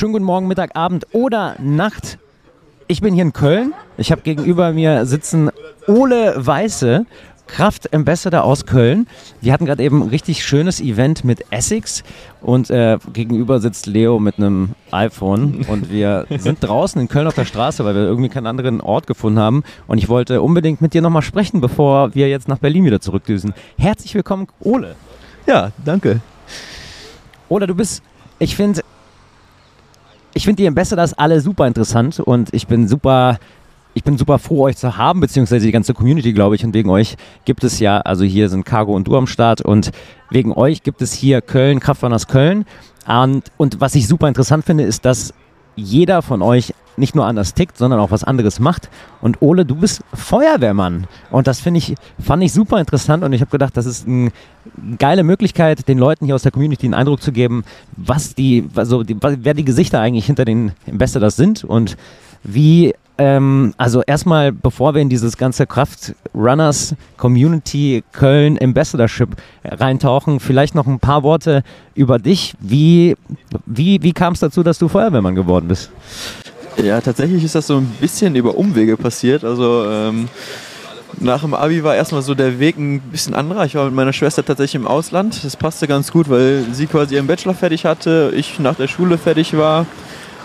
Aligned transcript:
Schönen 0.00 0.14
guten 0.14 0.24
Morgen, 0.24 0.48
Mittag, 0.48 0.76
Abend 0.76 1.08
oder 1.12 1.56
Nacht. 1.58 2.16
Ich 2.86 3.02
bin 3.02 3.12
hier 3.12 3.20
in 3.20 3.34
Köln. 3.34 3.74
Ich 3.98 4.10
habe 4.10 4.22
gegenüber 4.22 4.72
mir 4.72 5.04
sitzen 5.04 5.50
Ole 5.86 6.32
Weiße, 6.38 7.04
Kraft 7.46 7.92
Ambassador 7.92 8.44
aus 8.44 8.64
Köln. 8.64 9.06
Wir 9.42 9.52
hatten 9.52 9.66
gerade 9.66 9.82
eben 9.82 10.00
ein 10.00 10.08
richtig 10.08 10.42
schönes 10.42 10.80
Event 10.80 11.22
mit 11.22 11.44
Essex 11.50 12.02
und 12.40 12.70
äh, 12.70 12.96
gegenüber 13.12 13.60
sitzt 13.60 13.84
Leo 13.84 14.18
mit 14.18 14.38
einem 14.38 14.70
iPhone 14.90 15.66
und 15.68 15.90
wir 15.90 16.24
sind 16.38 16.60
draußen 16.62 16.98
in 16.98 17.08
Köln 17.08 17.26
auf 17.26 17.34
der 17.34 17.44
Straße, 17.44 17.84
weil 17.84 17.94
wir 17.94 18.04
irgendwie 18.04 18.30
keinen 18.30 18.46
anderen 18.46 18.80
Ort 18.80 19.06
gefunden 19.06 19.38
haben 19.38 19.64
und 19.86 19.98
ich 19.98 20.08
wollte 20.08 20.40
unbedingt 20.40 20.80
mit 20.80 20.94
dir 20.94 21.02
nochmal 21.02 21.20
sprechen, 21.20 21.60
bevor 21.60 22.14
wir 22.14 22.30
jetzt 22.30 22.48
nach 22.48 22.56
Berlin 22.58 22.86
wieder 22.86 23.02
zurückdüsen. 23.02 23.52
Herzlich 23.76 24.14
willkommen, 24.14 24.46
Ole. 24.60 24.96
Ja, 25.46 25.72
danke. 25.84 26.20
Ole, 27.50 27.66
du 27.66 27.74
bist, 27.74 28.02
ich 28.38 28.56
finde, 28.56 28.80
ich 30.34 30.44
finde 30.44 30.62
die 30.62 30.68
Ambassadors 30.68 31.14
alle 31.14 31.40
super 31.40 31.66
interessant 31.66 32.20
und 32.20 32.52
ich 32.52 32.66
bin 32.66 32.88
super 32.88 33.38
ich 33.92 34.04
bin 34.04 34.16
super 34.16 34.38
froh, 34.38 34.62
euch 34.62 34.76
zu 34.76 34.96
haben, 34.96 35.20
beziehungsweise 35.20 35.66
die 35.66 35.72
ganze 35.72 35.94
Community, 35.94 36.32
glaube 36.32 36.54
ich. 36.54 36.64
Und 36.64 36.74
wegen 36.74 36.90
euch 36.90 37.16
gibt 37.44 37.64
es 37.64 37.80
ja, 37.80 37.98
also 38.00 38.24
hier 38.24 38.48
sind 38.48 38.64
Cargo 38.64 38.94
und 38.94 39.08
du 39.08 39.16
am 39.16 39.26
Start 39.26 39.62
und 39.62 39.90
wegen 40.30 40.52
euch 40.52 40.82
gibt 40.82 41.02
es 41.02 41.12
hier 41.12 41.40
Köln, 41.40 41.80
Kraftrunners 41.80 42.28
Köln. 42.28 42.66
Und, 43.06 43.50
und 43.56 43.80
was 43.80 43.94
ich 43.96 44.06
super 44.06 44.28
interessant 44.28 44.64
finde, 44.64 44.84
ist, 44.84 45.04
dass 45.04 45.34
jeder 45.80 46.22
von 46.22 46.42
euch 46.42 46.74
nicht 46.96 47.14
nur 47.14 47.26
anders 47.26 47.54
tickt, 47.54 47.76
sondern 47.76 47.98
auch 47.98 48.10
was 48.10 48.24
anderes 48.24 48.60
macht. 48.60 48.88
Und 49.20 49.42
Ole, 49.42 49.64
du 49.64 49.74
bist 49.74 50.02
Feuerwehrmann. 50.14 51.06
Und 51.30 51.46
das 51.46 51.64
ich, 51.66 51.94
fand 52.22 52.42
ich 52.42 52.52
super 52.52 52.78
interessant. 52.78 53.24
Und 53.24 53.32
ich 53.32 53.40
habe 53.40 53.50
gedacht, 53.50 53.76
das 53.76 53.86
ist 53.86 54.06
eine 54.06 54.30
geile 54.98 55.24
Möglichkeit, 55.24 55.88
den 55.88 55.98
Leuten 55.98 56.26
hier 56.26 56.34
aus 56.34 56.42
der 56.42 56.52
Community 56.52 56.86
den 56.86 56.94
Eindruck 56.94 57.22
zu 57.22 57.32
geben, 57.32 57.64
was 57.96 58.34
die, 58.34 58.68
also 58.74 59.02
die, 59.02 59.16
wer 59.20 59.54
die 59.54 59.64
Gesichter 59.64 60.00
eigentlich 60.00 60.26
hinter 60.26 60.44
den 60.44 60.72
Ambassadors 60.88 61.36
sind 61.36 61.64
und 61.64 61.96
wie 62.42 62.94
ähm, 63.20 63.74
also 63.76 64.02
erstmal, 64.06 64.50
bevor 64.50 64.94
wir 64.94 65.02
in 65.02 65.10
dieses 65.10 65.36
ganze 65.36 65.66
Kraft 65.66 66.14
Runners 66.34 66.94
Community 67.18 68.02
Köln 68.12 68.58
Ambassadorship 68.62 69.36
reintauchen, 69.62 70.40
vielleicht 70.40 70.74
noch 70.74 70.86
ein 70.86 70.98
paar 71.00 71.22
Worte 71.22 71.62
über 71.94 72.18
dich. 72.18 72.54
Wie, 72.60 73.14
wie, 73.66 74.02
wie 74.02 74.14
kam 74.14 74.32
es 74.32 74.40
dazu, 74.40 74.62
dass 74.62 74.78
du 74.78 74.88
Feuerwehrmann 74.88 75.34
geworden 75.34 75.68
bist? 75.68 75.90
Ja, 76.82 76.98
tatsächlich 77.02 77.44
ist 77.44 77.54
das 77.54 77.66
so 77.66 77.76
ein 77.76 77.92
bisschen 78.00 78.34
über 78.36 78.56
Umwege 78.56 78.96
passiert. 78.96 79.44
Also 79.44 79.84
ähm, 79.86 80.30
nach 81.18 81.42
dem 81.42 81.52
Abi 81.52 81.84
war 81.84 81.94
erstmal 81.94 82.22
so 82.22 82.34
der 82.34 82.58
Weg 82.58 82.78
ein 82.78 83.00
bisschen 83.00 83.34
anderer. 83.34 83.66
Ich 83.66 83.74
war 83.74 83.84
mit 83.84 83.94
meiner 83.94 84.14
Schwester 84.14 84.42
tatsächlich 84.42 84.80
im 84.80 84.86
Ausland. 84.86 85.44
Das 85.44 85.58
passte 85.58 85.86
ganz 85.86 86.10
gut, 86.10 86.30
weil 86.30 86.64
sie 86.72 86.86
quasi 86.86 87.16
ihren 87.16 87.26
Bachelor 87.26 87.52
fertig 87.52 87.84
hatte, 87.84 88.32
ich 88.34 88.58
nach 88.60 88.76
der 88.76 88.88
Schule 88.88 89.18
fertig 89.18 89.54
war. 89.58 89.84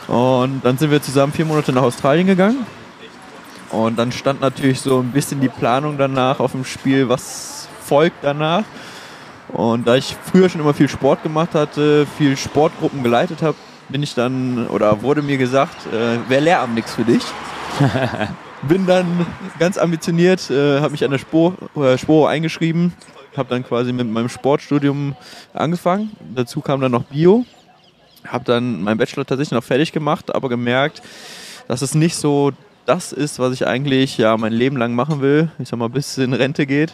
Und 0.07 0.61
dann 0.63 0.77
sind 0.77 0.91
wir 0.91 1.01
zusammen 1.01 1.33
vier 1.33 1.45
Monate 1.45 1.71
nach 1.71 1.83
Australien 1.83 2.27
gegangen. 2.27 2.65
Und 3.71 3.97
dann 3.97 4.11
stand 4.11 4.41
natürlich 4.41 4.79
so 4.81 4.99
ein 4.99 5.11
bisschen 5.11 5.41
die 5.41 5.49
Planung 5.49 5.97
danach 5.97 6.39
auf 6.39 6.51
dem 6.51 6.65
Spiel, 6.65 7.09
was 7.09 7.67
folgt 7.83 8.23
danach. 8.23 8.63
Und 9.49 9.87
da 9.87 9.95
ich 9.95 10.15
früher 10.23 10.49
schon 10.49 10.61
immer 10.61 10.73
viel 10.73 10.89
Sport 10.89 11.23
gemacht 11.23 11.55
hatte, 11.55 12.05
viel 12.17 12.37
Sportgruppen 12.37 13.03
geleitet 13.03 13.41
habe, 13.41 13.57
bin 13.89 14.03
ich 14.03 14.15
dann, 14.15 14.67
oder 14.67 15.01
wurde 15.01 15.21
mir 15.21 15.37
gesagt, 15.37 15.75
äh, 15.87 16.29
wäre 16.29 16.41
Lehramt 16.41 16.75
nichts 16.75 16.95
für 16.95 17.03
dich. 17.03 17.23
bin 18.67 18.85
dann 18.85 19.25
ganz 19.59 19.77
ambitioniert, 19.77 20.49
äh, 20.49 20.79
habe 20.79 20.91
mich 20.91 21.03
an 21.03 21.11
der 21.11 21.19
Spor, 21.19 21.53
äh, 21.75 21.97
Sporo 21.97 22.25
eingeschrieben, 22.25 22.93
habe 23.37 23.49
dann 23.49 23.63
quasi 23.63 23.93
mit 23.93 24.07
meinem 24.07 24.29
Sportstudium 24.29 25.15
angefangen. 25.53 26.11
Dazu 26.33 26.61
kam 26.61 26.81
dann 26.81 26.91
noch 26.91 27.03
Bio 27.03 27.45
habe 28.27 28.43
dann 28.43 28.81
meinen 28.81 28.97
Bachelor 28.97 29.25
tatsächlich 29.25 29.51
noch 29.51 29.63
fertig 29.63 29.91
gemacht, 29.91 30.33
aber 30.33 30.49
gemerkt, 30.49 31.01
dass 31.67 31.81
es 31.81 31.95
nicht 31.95 32.15
so 32.15 32.51
das 32.85 33.11
ist, 33.11 33.39
was 33.39 33.53
ich 33.53 33.65
eigentlich 33.67 34.17
ja 34.17 34.37
mein 34.37 34.53
Leben 34.53 34.77
lang 34.77 34.93
machen 34.93 35.21
will. 35.21 35.49
Ich 35.59 35.69
sag 35.69 35.79
mal, 35.79 35.89
bis 35.89 36.11
es 36.11 36.17
in 36.19 36.33
Rente 36.33 36.65
geht. 36.65 36.93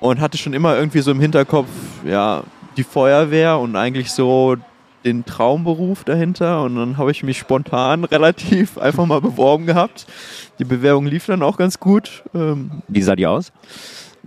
Und 0.00 0.20
hatte 0.20 0.38
schon 0.38 0.54
immer 0.54 0.76
irgendwie 0.76 1.00
so 1.00 1.10
im 1.10 1.20
Hinterkopf, 1.20 1.68
ja, 2.04 2.42
die 2.76 2.84
Feuerwehr 2.84 3.58
und 3.58 3.76
eigentlich 3.76 4.10
so 4.10 4.56
den 5.04 5.24
Traumberuf 5.24 6.04
dahinter. 6.04 6.62
Und 6.62 6.76
dann 6.76 6.96
habe 6.96 7.10
ich 7.10 7.22
mich 7.22 7.38
spontan 7.38 8.04
relativ 8.10 8.78
einfach 8.78 9.06
mal 9.06 9.20
beworben 9.20 9.66
gehabt. 9.66 10.06
Die 10.58 10.64
Bewerbung 10.64 11.06
lief 11.06 11.26
dann 11.26 11.42
auch 11.42 11.56
ganz 11.56 11.78
gut. 11.78 12.22
Ähm, 12.34 12.82
Wie 12.88 13.02
sah 13.02 13.16
die 13.16 13.26
aus? 13.26 13.52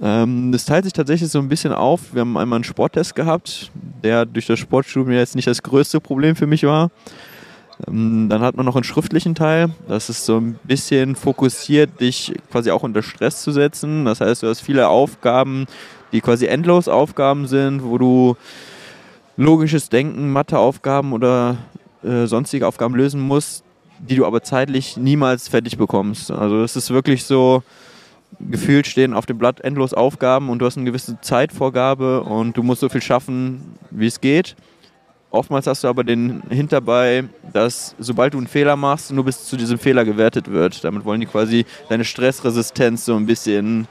Ähm, 0.02 0.52
das 0.52 0.66
teilt 0.66 0.86
sich 0.86 0.94
tatsächlich 0.94 1.30
so 1.30 1.40
ein 1.40 1.50
bisschen 1.50 1.74
auf. 1.74 2.14
Wir 2.14 2.22
haben 2.22 2.38
einmal 2.38 2.58
einen 2.58 2.64
Sporttest 2.64 3.16
gehabt, 3.16 3.72
der 4.04 4.26
durch 4.26 4.48
das 4.48 4.60
Sportstudium 4.60 5.12
jetzt 5.14 5.36
nicht 5.36 5.48
das 5.48 5.62
größte 5.62 6.00
Problem 6.00 6.36
für 6.36 6.48
mich 6.48 6.64
war. 6.64 6.90
Ähm, 7.88 8.28
dann 8.30 8.42
hat 8.42 8.56
man 8.56 8.66
noch 8.66 8.76
einen 8.76 8.84
schriftlichen 8.84 9.36
Teil. 9.36 9.70
Das 9.88 10.10
ist 10.10 10.26
so 10.26 10.38
ein 10.38 10.60
bisschen 10.64 11.16
fokussiert, 11.16 12.00
dich 12.02 12.34
quasi 12.52 12.72
auch 12.72 12.84
unter 12.84 13.04
Stress 13.04 13.42
zu 13.42 13.52
setzen. 13.52 14.06
Das 14.06 14.22
heißt, 14.22 14.44
du 14.44 14.48
hast 14.48 14.62
viele 14.62 14.88
Aufgaben, 14.88 15.66
die 16.12 16.22
quasi 16.22 16.46
endlos 16.46 16.88
Aufgaben 16.88 17.48
sind, 17.48 17.84
wo 17.84 17.98
du 17.98 18.38
logisches 19.38 19.90
Denken, 19.90 20.32
Matheaufgaben 20.32 21.14
oder 21.14 21.58
äh, 22.04 22.26
sonstige 22.28 22.68
Aufgaben 22.68 22.96
lösen 22.96 23.22
musst, 23.22 23.64
die 24.00 24.16
du 24.16 24.26
aber 24.26 24.44
zeitlich 24.44 24.98
niemals 24.98 25.48
fertig 25.48 25.78
bekommst. 25.78 26.30
Also 26.30 26.62
es 26.64 26.76
ist 26.76 26.92
wirklich 26.92 27.24
so, 27.24 27.64
gefühlt 28.50 28.88
stehen 28.88 29.14
auf 29.14 29.26
dem 29.26 29.38
Blatt 29.38 29.62
endlos 29.62 29.94
Aufgaben 29.94 30.50
und 30.50 30.60
du 30.60 30.66
hast 30.66 30.78
eine 30.78 30.86
gewisse 30.86 31.20
Zeitvorgabe 31.22 32.22
und 32.22 32.58
du 32.58 32.64
musst 32.64 32.82
so 32.82 32.90
viel 32.90 33.02
schaffen, 33.02 33.76
wie 33.92 34.08
es 34.08 34.22
geht. 34.22 34.56
Oftmals 35.32 35.66
hast 35.66 35.84
du 35.84 35.88
aber 35.88 36.04
den 36.04 36.44
Hinterbei, 36.50 37.24
dass 37.54 37.96
sobald 37.98 38.36
du 38.36 38.38
einen 38.38 38.48
Fehler 38.48 38.76
machst, 38.76 39.12
nur 39.12 39.26
bis 39.26 39.46
zu 39.46 39.58
diesem 39.58 39.80
Fehler 39.80 40.06
gewertet 40.06 40.52
wird. 40.52 40.84
Damit 40.84 41.06
wollen 41.06 41.22
die 41.22 41.26
quasi 41.26 41.66
deine 41.90 42.06
Stressresistenz 42.06 43.06
so 43.06 43.16
ein 43.16 43.26
bisschen 43.26 43.88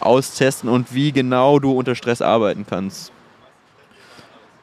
austesten 0.00 0.70
und 0.70 0.94
wie 0.94 1.12
genau 1.12 1.58
du 1.58 1.72
unter 1.72 1.94
Stress 1.94 2.22
arbeiten 2.22 2.64
kannst. 2.68 3.12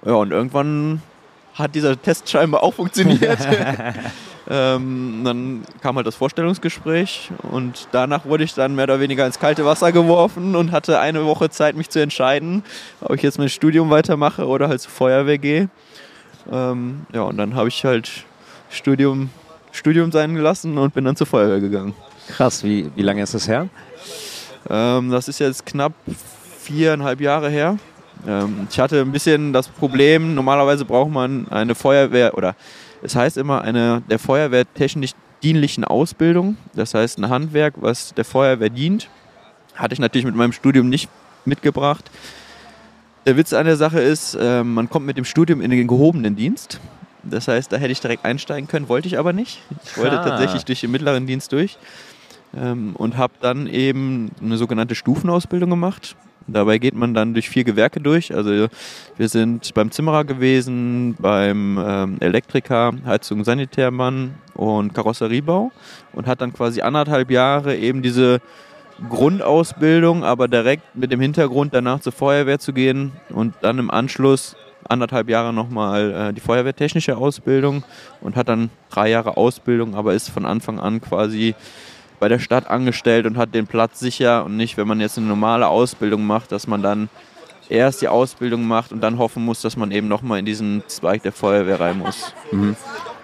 Ja, 0.04 0.14
und 0.14 0.32
irgendwann 0.32 1.02
hat 1.56 1.74
dieser 1.74 2.00
Test 2.00 2.30
scheinbar 2.30 2.64
auch 2.64 2.74
funktioniert. 2.74 3.40
Ähm, 4.48 5.22
dann 5.24 5.64
kam 5.82 5.96
halt 5.96 6.06
das 6.06 6.16
Vorstellungsgespräch 6.16 7.32
und 7.52 7.88
danach 7.92 8.26
wurde 8.26 8.44
ich 8.44 8.54
dann 8.54 8.76
mehr 8.76 8.84
oder 8.84 9.00
weniger 9.00 9.26
ins 9.26 9.40
kalte 9.40 9.66
Wasser 9.66 9.92
geworfen 9.92 10.56
und 10.56 10.72
hatte 10.72 11.00
eine 11.00 11.26
Woche 11.26 11.50
Zeit, 11.50 11.76
mich 11.76 11.90
zu 11.90 12.00
entscheiden, 12.00 12.64
ob 13.02 13.16
ich 13.16 13.24
jetzt 13.24 13.40
mein 13.40 13.50
Studium 13.50 13.90
weitermache 13.90 14.46
oder 14.46 14.68
halt 14.68 14.82
zur 14.82 14.92
Feuerwehr 14.92 15.40
gehe. 15.40 15.70
Ähm, 16.52 17.08
ja, 17.12 17.24
und 17.24 17.38
dann 17.38 17.56
habe 17.56 17.70
ich 17.70 17.84
halt 17.86 18.26
Studium, 18.70 19.32
Studium 19.72 20.12
sein 20.12 20.36
gelassen 20.36 20.78
und 20.78 20.94
bin 20.94 21.06
dann 21.06 21.16
zur 21.16 21.26
Feuerwehr 21.26 21.60
gegangen. 21.60 21.96
Krass, 22.28 22.64
wie, 22.64 22.92
wie 22.96 23.02
lange 23.02 23.24
ist 23.24 23.34
das 23.34 23.48
her? 23.48 23.68
Ähm, 24.70 25.10
das 25.10 25.28
ist 25.28 25.40
jetzt 25.40 25.66
knapp 25.66 25.94
viereinhalb 26.60 27.20
Jahre 27.20 27.50
her. 27.50 27.80
Ähm, 28.28 28.68
ich 28.70 28.80
hatte 28.80 29.02
ein 29.02 29.12
bisschen 29.12 29.54
das 29.54 29.68
Problem, 29.68 30.36
normalerweise 30.36 30.86
braucht 30.86 31.12
man 31.12 31.48
eine 31.50 31.76
Feuerwehr 31.76 32.38
oder 32.38 32.56
es 33.02 33.16
heißt 33.16 33.38
immer 33.38 33.62
eine 33.62 34.02
der 34.10 34.20
Feuerwehr 34.20 34.66
technisch 34.74 35.12
dienlichen 35.44 35.84
Ausbildung, 35.84 36.58
das 36.74 36.94
heißt 36.94 37.20
ein 37.20 37.30
Handwerk, 37.30 37.76
was 37.78 38.14
der 38.14 38.26
Feuerwehr 38.26 38.70
dient. 38.70 39.10
Hatte 39.76 39.94
ich 39.94 40.00
natürlich 40.00 40.26
mit 40.26 40.36
meinem 40.36 40.54
Studium 40.54 40.90
nicht 40.90 41.10
mitgebracht. 41.44 42.10
Der 43.26 43.38
Witz 43.38 43.54
an 43.54 43.66
der 43.66 43.76
Sache 43.76 44.00
ist, 44.00 44.36
äh, 44.36 44.64
man 44.64 44.90
kommt 44.90 45.06
mit 45.06 45.18
dem 45.18 45.26
Studium 45.26 45.62
in 45.62 45.72
den 45.72 45.88
gehobenen 45.88 46.36
Dienst. 46.36 46.80
Das 47.24 47.48
heißt, 47.48 47.72
da 47.72 47.78
hätte 47.78 47.92
ich 47.92 48.00
direkt 48.00 48.24
einsteigen 48.24 48.68
können, 48.68 48.88
wollte 48.88 49.08
ich 49.08 49.18
aber 49.18 49.34
nicht. 49.34 49.62
Ich 49.84 49.98
wollte 49.98 50.20
ah. 50.20 50.24
tatsächlich 50.24 50.64
durch 50.64 50.82
den 50.82 50.92
mittleren 50.92 51.26
Dienst 51.26 51.52
durch 51.52 51.78
ähm, 52.56 52.96
und 52.96 53.18
habe 53.18 53.34
dann 53.42 53.68
eben 53.68 54.32
eine 54.42 54.58
sogenannte 54.58 54.96
Stufenausbildung 54.96 55.70
gemacht. 55.70 56.16
Dabei 56.48 56.78
geht 56.78 56.94
man 56.94 57.14
dann 57.14 57.34
durch 57.34 57.50
vier 57.50 57.64
Gewerke 57.64 58.00
durch. 58.00 58.34
Also 58.34 58.68
wir 59.18 59.30
sind 59.30 59.74
beim 59.74 59.92
Zimmerer 59.92 60.26
gewesen, 60.26 61.16
beim 61.18 61.80
ähm, 61.84 62.18
Elektriker, 62.20 62.94
Heizung, 63.06 63.44
Sanitärmann 63.44 64.36
und 64.54 64.94
Karosseriebau 64.94 65.72
und 66.14 66.28
hat 66.28 66.42
dann 66.42 66.54
quasi 66.54 66.82
anderthalb 66.82 67.32
Jahre 67.32 67.76
eben 67.76 68.02
diese 68.04 68.42
Grundausbildung, 69.10 70.24
aber 70.24 70.48
direkt 70.48 70.96
mit 70.96 71.12
dem 71.12 71.20
Hintergrund 71.20 71.74
danach 71.74 72.00
zur 72.00 72.14
Feuerwehr 72.14 72.60
zu 72.60 72.74
gehen 72.74 73.12
und 73.30 73.56
dann 73.62 73.80
im 73.80 73.92
Anschluss 73.92 74.56
anderthalb 74.88 75.30
Jahre 75.30 75.52
nochmal 75.52 76.30
äh, 76.30 76.34
die 76.34 76.42
feuerwehrtechnische 76.42 77.18
Ausbildung 77.18 77.84
und 78.22 78.36
hat 78.36 78.50
dann 78.50 78.70
drei 78.90 79.10
Jahre 79.10 79.36
Ausbildung, 79.36 79.96
aber 79.96 80.14
ist 80.14 80.30
von 80.30 80.46
Anfang 80.46 80.80
an 80.80 81.02
quasi 81.02 81.56
bei 82.20 82.28
der 82.28 82.40
Stadt 82.40 82.70
angestellt 82.70 83.26
und 83.26 83.38
hat 83.38 83.54
den 83.54 83.68
Platz 83.68 84.00
sicher 84.00 84.46
und 84.46 84.58
nicht, 84.58 84.78
wenn 84.78 84.88
man 84.88 85.00
jetzt 85.00 85.18
eine 85.18 85.28
normale 85.28 85.68
Ausbildung 85.68 86.26
macht, 86.26 86.52
dass 86.52 86.68
man 86.68 86.82
dann 86.82 87.10
erst 87.70 88.02
die 88.02 88.08
Ausbildung 88.08 88.66
macht 88.68 88.92
und 88.92 89.02
dann 89.02 89.18
hoffen 89.18 89.44
muss, 89.44 89.62
dass 89.62 89.78
man 89.78 89.92
eben 89.92 90.08
nochmal 90.08 90.40
in 90.40 90.46
diesen 90.46 90.84
Zweig 90.88 91.24
der 91.24 91.32
Feuerwehr 91.32 91.80
rein 91.80 92.00
muss. 92.00 92.34
Mhm. 92.52 92.76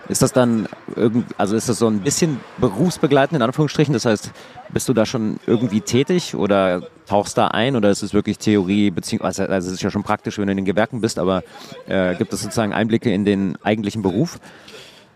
Ist 0.09 0.21
das 0.21 0.33
dann 0.33 0.67
irgend, 0.95 1.27
also 1.37 1.55
ist 1.55 1.69
das 1.69 1.77
so 1.77 1.87
ein 1.87 2.01
bisschen 2.01 2.39
berufsbegleitend 2.57 3.37
in 3.37 3.41
Anführungsstrichen? 3.43 3.93
Das 3.93 4.05
heißt, 4.05 4.31
bist 4.69 4.89
du 4.89 4.93
da 4.93 5.05
schon 5.05 5.39
irgendwie 5.45 5.81
tätig 5.81 6.35
oder 6.35 6.81
tauchst 7.05 7.37
da 7.37 7.47
ein 7.47 7.75
oder 7.75 7.89
ist 7.89 8.01
es 8.01 8.13
wirklich 8.13 8.37
Theorie, 8.37 8.91
beziehungsweise 8.91 9.47
also 9.47 9.69
es 9.69 9.75
ist 9.75 9.83
ja 9.83 9.91
schon 9.91 10.03
praktisch, 10.03 10.37
wenn 10.37 10.47
du 10.47 10.51
in 10.51 10.57
den 10.57 10.65
Gewerken 10.65 11.01
bist, 11.01 11.19
aber 11.19 11.43
äh, 11.87 12.15
gibt 12.15 12.33
es 12.33 12.41
sozusagen 12.41 12.73
Einblicke 12.73 13.13
in 13.13 13.25
den 13.25 13.57
eigentlichen 13.63 14.01
Beruf? 14.01 14.39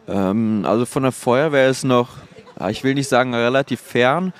Ähm, 0.07 0.63
also 0.65 0.85
von 0.85 1.03
der 1.03 1.11
Feuerwehr 1.11 1.69
ist 1.69 1.83
noch, 1.83 2.09
ich 2.69 2.83
will 2.83 2.93
nicht 2.93 3.09
sagen 3.09 3.33
relativ 3.33 3.81
fern. 3.81 4.33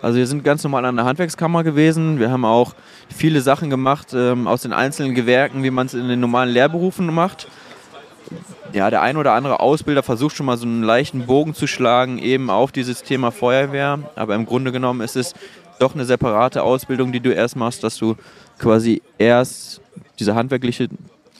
Also 0.00 0.18
wir 0.18 0.26
sind 0.26 0.44
ganz 0.44 0.62
normal 0.62 0.84
an 0.84 0.96
der 0.96 1.04
Handwerkskammer 1.04 1.64
gewesen. 1.64 2.18
Wir 2.18 2.30
haben 2.30 2.44
auch 2.44 2.74
viele 3.14 3.40
Sachen 3.40 3.70
gemacht 3.70 4.08
ähm, 4.14 4.46
aus 4.46 4.62
den 4.62 4.72
einzelnen 4.72 5.14
Gewerken, 5.14 5.62
wie 5.62 5.70
man 5.70 5.86
es 5.86 5.94
in 5.94 6.08
den 6.08 6.20
normalen 6.20 6.50
Lehrberufen 6.50 7.12
macht. 7.12 7.48
Ja, 8.72 8.88
der 8.88 9.02
ein 9.02 9.16
oder 9.16 9.32
andere 9.32 9.60
Ausbilder 9.60 10.02
versucht 10.02 10.36
schon 10.36 10.46
mal 10.46 10.56
so 10.56 10.66
einen 10.66 10.82
leichten 10.82 11.26
Bogen 11.26 11.54
zu 11.54 11.66
schlagen, 11.66 12.18
eben 12.18 12.48
auf 12.48 12.72
dieses 12.72 13.02
Thema 13.02 13.30
Feuerwehr. 13.30 13.98
Aber 14.16 14.34
im 14.34 14.46
Grunde 14.46 14.72
genommen 14.72 15.02
ist 15.02 15.16
es 15.16 15.34
doch 15.78 15.94
eine 15.94 16.04
separate 16.04 16.62
Ausbildung, 16.62 17.12
die 17.12 17.20
du 17.20 17.32
erst 17.32 17.56
machst, 17.56 17.84
dass 17.84 17.98
du 17.98 18.16
quasi 18.58 19.02
erst 19.18 19.80
diese 20.18 20.34
handwerkliche 20.34 20.88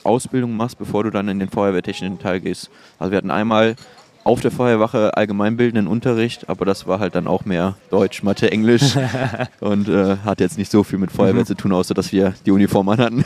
Ausbildung 0.03 0.55
machst, 0.55 0.77
bevor 0.77 1.03
du 1.03 1.09
dann 1.09 1.27
in 1.27 1.39
den 1.39 1.49
feuerwehrtechnischen 1.49 2.19
Teil 2.19 2.41
gehst. 2.41 2.69
Also 2.99 3.11
wir 3.11 3.17
hatten 3.17 3.31
einmal 3.31 3.75
auf 4.23 4.39
der 4.39 4.51
Feuerwache 4.51 5.15
allgemeinbildenden 5.17 5.87
Unterricht, 5.87 6.49
aber 6.49 6.65
das 6.65 6.87
war 6.87 6.99
halt 6.99 7.15
dann 7.15 7.27
auch 7.27 7.45
mehr 7.45 7.75
Deutsch, 7.89 8.23
Mathe, 8.23 8.51
Englisch 8.51 8.95
und 9.59 9.89
äh, 9.89 10.17
hat 10.23 10.39
jetzt 10.39 10.57
nicht 10.57 10.71
so 10.71 10.83
viel 10.83 10.99
mit 10.99 11.11
Feuerwehr 11.11 11.41
mhm. 11.41 11.47
zu 11.47 11.55
tun, 11.55 11.73
außer 11.73 11.93
dass 11.93 12.11
wir 12.11 12.33
die 12.45 12.51
Uniform 12.51 12.89
anhatten. 12.89 13.25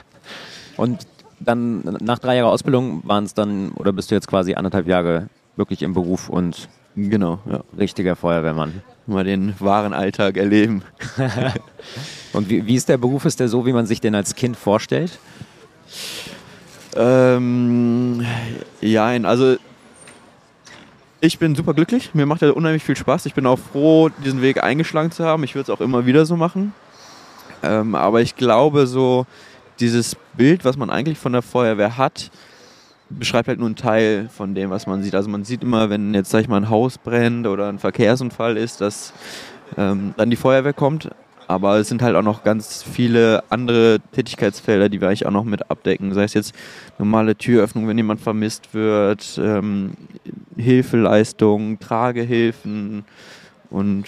und 0.76 1.06
dann 1.40 1.82
nach 2.00 2.18
drei 2.18 2.36
Jahren 2.36 2.50
Ausbildung 2.50 3.02
waren 3.04 3.24
es 3.24 3.34
dann, 3.34 3.72
oder 3.72 3.92
bist 3.92 4.10
du 4.10 4.14
jetzt 4.14 4.28
quasi 4.28 4.54
anderthalb 4.54 4.86
Jahre 4.86 5.28
wirklich 5.56 5.82
im 5.82 5.94
Beruf 5.94 6.28
und 6.28 6.68
genau, 6.96 7.40
ja. 7.50 7.60
richtiger 7.78 8.16
Feuerwehrmann? 8.16 8.82
Mal 9.06 9.24
den 9.24 9.54
wahren 9.58 9.92
Alltag 9.92 10.36
erleben. 10.36 10.82
und 12.32 12.48
wie, 12.48 12.66
wie 12.66 12.76
ist 12.76 12.88
der 12.88 12.98
Beruf? 12.98 13.24
Ist 13.24 13.40
der 13.40 13.48
so, 13.48 13.66
wie 13.66 13.72
man 13.72 13.86
sich 13.86 14.00
den 14.00 14.14
als 14.14 14.36
Kind 14.36 14.56
vorstellt? 14.56 15.18
Ähm, 16.96 18.24
ja, 18.80 19.06
also 19.06 19.56
ich 21.20 21.38
bin 21.38 21.54
super 21.54 21.74
glücklich. 21.74 22.14
Mir 22.14 22.26
macht 22.26 22.42
er 22.42 22.56
unheimlich 22.56 22.82
viel 22.82 22.96
Spaß. 22.96 23.26
Ich 23.26 23.34
bin 23.34 23.46
auch 23.46 23.58
froh, 23.58 24.08
diesen 24.24 24.42
Weg 24.42 24.62
eingeschlagen 24.62 25.10
zu 25.10 25.24
haben. 25.24 25.44
Ich 25.44 25.54
würde 25.54 25.70
es 25.72 25.78
auch 25.78 25.82
immer 25.82 26.06
wieder 26.06 26.24
so 26.24 26.36
machen. 26.36 26.72
Ähm, 27.62 27.94
aber 27.94 28.22
ich 28.22 28.36
glaube, 28.36 28.86
so 28.86 29.26
dieses 29.80 30.16
Bild, 30.34 30.64
was 30.64 30.76
man 30.76 30.90
eigentlich 30.90 31.18
von 31.18 31.32
der 31.32 31.42
Feuerwehr 31.42 31.98
hat, 31.98 32.30
beschreibt 33.10 33.48
halt 33.48 33.58
nur 33.58 33.66
einen 33.66 33.76
Teil 33.76 34.30
von 34.32 34.54
dem, 34.54 34.70
was 34.70 34.86
man 34.86 35.02
sieht. 35.02 35.14
Also 35.14 35.28
man 35.28 35.44
sieht 35.44 35.62
immer, 35.62 35.90
wenn 35.90 36.14
jetzt, 36.14 36.30
sag 36.30 36.40
ich 36.40 36.48
mal, 36.48 36.58
ein 36.58 36.70
Haus 36.70 36.96
brennt 36.96 37.46
oder 37.46 37.68
ein 37.68 37.78
Verkehrsunfall 37.78 38.56
ist, 38.56 38.80
dass 38.80 39.12
ähm, 39.76 40.14
dann 40.16 40.30
die 40.30 40.36
Feuerwehr 40.36 40.72
kommt. 40.72 41.10
Aber 41.50 41.78
es 41.78 41.88
sind 41.88 42.00
halt 42.00 42.14
auch 42.14 42.22
noch 42.22 42.44
ganz 42.44 42.84
viele 42.84 43.42
andere 43.50 43.98
Tätigkeitsfelder, 44.12 44.88
die 44.88 45.00
wir 45.00 45.08
eigentlich 45.08 45.26
auch 45.26 45.32
noch 45.32 45.42
mit 45.42 45.68
abdecken. 45.68 46.14
Sei 46.14 46.22
es 46.22 46.32
jetzt 46.32 46.54
normale 46.96 47.34
Türöffnung, 47.34 47.88
wenn 47.88 47.96
jemand 47.96 48.20
vermisst 48.20 48.72
wird, 48.72 49.36
ähm, 49.42 49.94
Hilfeleistung, 50.56 51.80
Tragehilfen 51.80 53.04
und 53.68 54.04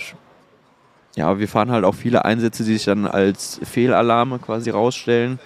ja, 1.16 1.36
wir 1.36 1.48
fahren 1.48 1.72
halt 1.72 1.84
auch 1.84 1.96
viele 1.96 2.24
Einsätze, 2.24 2.62
die 2.62 2.74
sich 2.74 2.84
dann 2.84 3.06
als 3.06 3.58
Fehlalarme 3.64 4.38
quasi 4.38 4.70
rausstellen. 4.70 5.40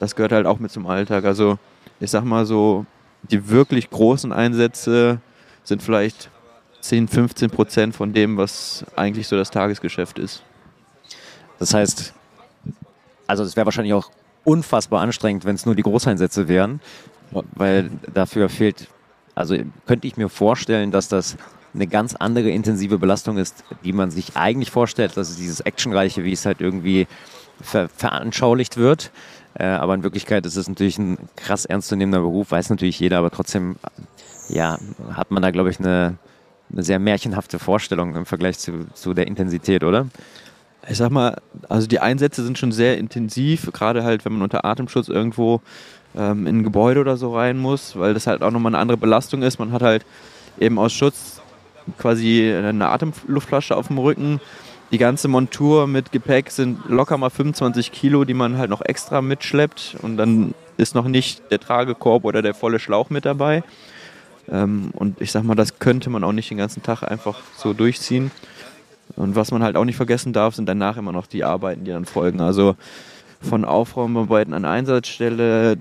Das 0.00 0.16
gehört 0.16 0.32
halt 0.32 0.46
auch 0.46 0.58
mit 0.58 0.70
zum 0.70 0.86
Alltag. 0.86 1.26
Also 1.26 1.58
ich 2.00 2.10
sag 2.10 2.24
mal 2.24 2.46
so, 2.46 2.86
die 3.22 3.50
wirklich 3.50 3.90
großen 3.90 4.32
Einsätze 4.32 5.20
sind 5.62 5.82
vielleicht 5.82 6.30
10, 6.80 7.06
15 7.06 7.50
Prozent 7.50 7.94
von 7.94 8.14
dem, 8.14 8.38
was 8.38 8.86
eigentlich 8.96 9.28
so 9.28 9.36
das 9.36 9.50
Tagesgeschäft 9.50 10.18
ist. 10.18 10.42
Das 11.64 11.72
heißt, 11.72 12.12
also 13.26 13.42
es 13.42 13.56
wäre 13.56 13.64
wahrscheinlich 13.64 13.94
auch 13.94 14.10
unfassbar 14.44 15.00
anstrengend, 15.00 15.46
wenn 15.46 15.54
es 15.54 15.64
nur 15.64 15.74
die 15.74 15.80
Großeinsätze 15.80 16.46
wären, 16.46 16.78
weil 17.54 17.90
dafür 18.12 18.50
fehlt, 18.50 18.88
also 19.34 19.56
könnte 19.86 20.06
ich 20.06 20.18
mir 20.18 20.28
vorstellen, 20.28 20.90
dass 20.90 21.08
das 21.08 21.38
eine 21.72 21.86
ganz 21.86 22.16
andere 22.16 22.50
intensive 22.50 22.98
Belastung 22.98 23.38
ist, 23.38 23.64
die 23.82 23.94
man 23.94 24.10
sich 24.10 24.36
eigentlich 24.36 24.70
vorstellt, 24.70 25.16
dass 25.16 25.30
es 25.30 25.38
dieses 25.38 25.60
Actionreiche, 25.60 26.22
wie 26.22 26.32
es 26.32 26.44
halt 26.44 26.60
irgendwie 26.60 27.06
ver 27.62 27.88
veranschaulicht 27.88 28.76
wird. 28.76 29.10
Äh, 29.54 29.64
aber 29.64 29.94
in 29.94 30.02
Wirklichkeit 30.02 30.44
ist 30.44 30.56
es 30.56 30.68
natürlich 30.68 30.98
ein 30.98 31.16
krass 31.34 31.64
ernstzunehmender 31.64 32.20
Beruf, 32.20 32.50
weiß 32.50 32.68
natürlich 32.68 33.00
jeder, 33.00 33.16
aber 33.16 33.30
trotzdem 33.30 33.76
ja, 34.50 34.78
hat 35.14 35.30
man 35.30 35.42
da, 35.42 35.50
glaube 35.50 35.70
ich, 35.70 35.80
eine, 35.80 36.18
eine 36.70 36.82
sehr 36.82 36.98
märchenhafte 36.98 37.58
Vorstellung 37.58 38.14
im 38.16 38.26
Vergleich 38.26 38.58
zu, 38.58 38.86
zu 38.92 39.14
der 39.14 39.26
Intensität, 39.26 39.82
oder? 39.82 40.08
Ich 40.88 40.98
sag 40.98 41.10
mal, 41.10 41.36
also 41.68 41.86
die 41.86 42.00
Einsätze 42.00 42.44
sind 42.44 42.58
schon 42.58 42.72
sehr 42.72 42.98
intensiv, 42.98 43.70
gerade 43.72 44.04
halt, 44.04 44.24
wenn 44.24 44.32
man 44.32 44.42
unter 44.42 44.64
Atemschutz 44.64 45.08
irgendwo 45.08 45.60
ähm, 46.16 46.46
in 46.46 46.58
ein 46.58 46.62
Gebäude 46.62 47.00
oder 47.00 47.16
so 47.16 47.34
rein 47.34 47.58
muss, 47.58 47.98
weil 47.98 48.14
das 48.14 48.26
halt 48.26 48.42
auch 48.42 48.50
nochmal 48.50 48.70
eine 48.70 48.80
andere 48.80 48.98
Belastung 48.98 49.42
ist. 49.42 49.58
Man 49.58 49.72
hat 49.72 49.82
halt 49.82 50.04
eben 50.58 50.78
aus 50.78 50.92
Schutz 50.92 51.40
quasi 51.98 52.52
eine 52.52 52.88
Atemluftflasche 52.88 53.76
auf 53.76 53.88
dem 53.88 53.98
Rücken. 53.98 54.40
Die 54.90 54.98
ganze 54.98 55.28
Montur 55.28 55.86
mit 55.86 56.12
Gepäck 56.12 56.50
sind 56.50 56.88
locker 56.88 57.18
mal 57.18 57.30
25 57.30 57.90
Kilo, 57.90 58.24
die 58.24 58.34
man 58.34 58.58
halt 58.58 58.70
noch 58.70 58.82
extra 58.82 59.22
mitschleppt. 59.22 59.96
Und 60.02 60.16
dann 60.16 60.54
ist 60.76 60.94
noch 60.94 61.08
nicht 61.08 61.50
der 61.50 61.60
Tragekorb 61.60 62.24
oder 62.24 62.42
der 62.42 62.54
volle 62.54 62.78
Schlauch 62.78 63.10
mit 63.10 63.24
dabei. 63.24 63.64
Ähm, 64.48 64.90
und 64.92 65.20
ich 65.20 65.32
sag 65.32 65.42
mal, 65.42 65.54
das 65.54 65.78
könnte 65.78 66.10
man 66.10 66.22
auch 66.22 66.32
nicht 66.32 66.50
den 66.50 66.58
ganzen 66.58 66.82
Tag 66.82 67.02
einfach 67.02 67.40
so 67.56 67.72
durchziehen. 67.72 68.30
Und 69.16 69.36
was 69.36 69.50
man 69.50 69.62
halt 69.62 69.76
auch 69.76 69.84
nicht 69.84 69.96
vergessen 69.96 70.32
darf, 70.32 70.54
sind 70.54 70.68
danach 70.68 70.96
immer 70.96 71.12
noch 71.12 71.26
die 71.26 71.44
Arbeiten, 71.44 71.84
die 71.84 71.90
dann 71.90 72.04
folgen. 72.04 72.40
Also 72.40 72.76
von 73.40 73.64
Aufräumarbeiten 73.64 74.54
an 74.54 74.64
Einsatzstelle, 74.64 75.78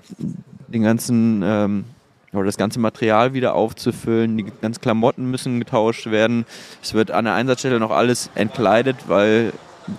den 0.68 0.84
ganzen 0.84 1.42
ähm, 1.44 1.86
oder 2.34 2.46
das 2.46 2.58
ganze 2.58 2.80
Material 2.80 3.34
wieder 3.34 3.54
aufzufüllen, 3.54 4.38
die 4.38 4.46
ganzen 4.62 4.81
Klamotten 4.81 5.30
müssen 5.30 5.60
getauscht 5.60 6.08
werden. 6.08 6.46
Es 6.81 6.94
wird 6.94 7.12
an 7.12 7.25
der 7.25 7.36
Einsatzstelle 7.36 7.80
noch 7.80 7.92
alles 7.92 8.30
entkleidet, 8.36 8.98
weil 9.08 9.54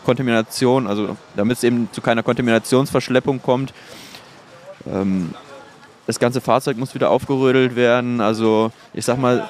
Kontamination, 0.05 0.87
also 0.87 1.17
damit 1.37 1.59
es 1.59 1.65
eben 1.65 1.88
zu 1.93 2.00
keiner 2.00 2.23
Kontaminationsverschleppung 2.23 3.41
kommt, 3.41 3.73
ähm, 4.87 5.35
das 6.06 6.19
ganze 6.19 6.41
Fahrzeug 6.41 6.77
muss 6.77 6.94
wieder 6.94 7.11
aufgerödelt 7.11 7.77
werden. 7.77 8.20
Also 8.20 8.73
ich 8.93 9.05
sag 9.05 9.19
mal, 9.19 9.49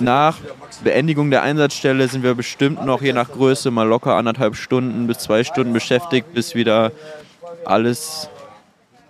nach 0.00 0.38
Beendigung 0.82 1.30
der 1.30 1.42
Einsatzstelle 1.42 2.08
sind 2.08 2.22
wir 2.22 2.34
bestimmt 2.34 2.84
noch 2.84 3.02
je 3.02 3.12
nach 3.12 3.30
Größe 3.30 3.70
mal 3.70 3.86
locker 3.86 4.16
anderthalb 4.16 4.56
Stunden 4.56 5.06
bis 5.06 5.18
zwei 5.18 5.44
Stunden 5.44 5.72
beschäftigt, 5.72 6.32
bis 6.34 6.54
wieder 6.54 6.92
alles 7.64 8.28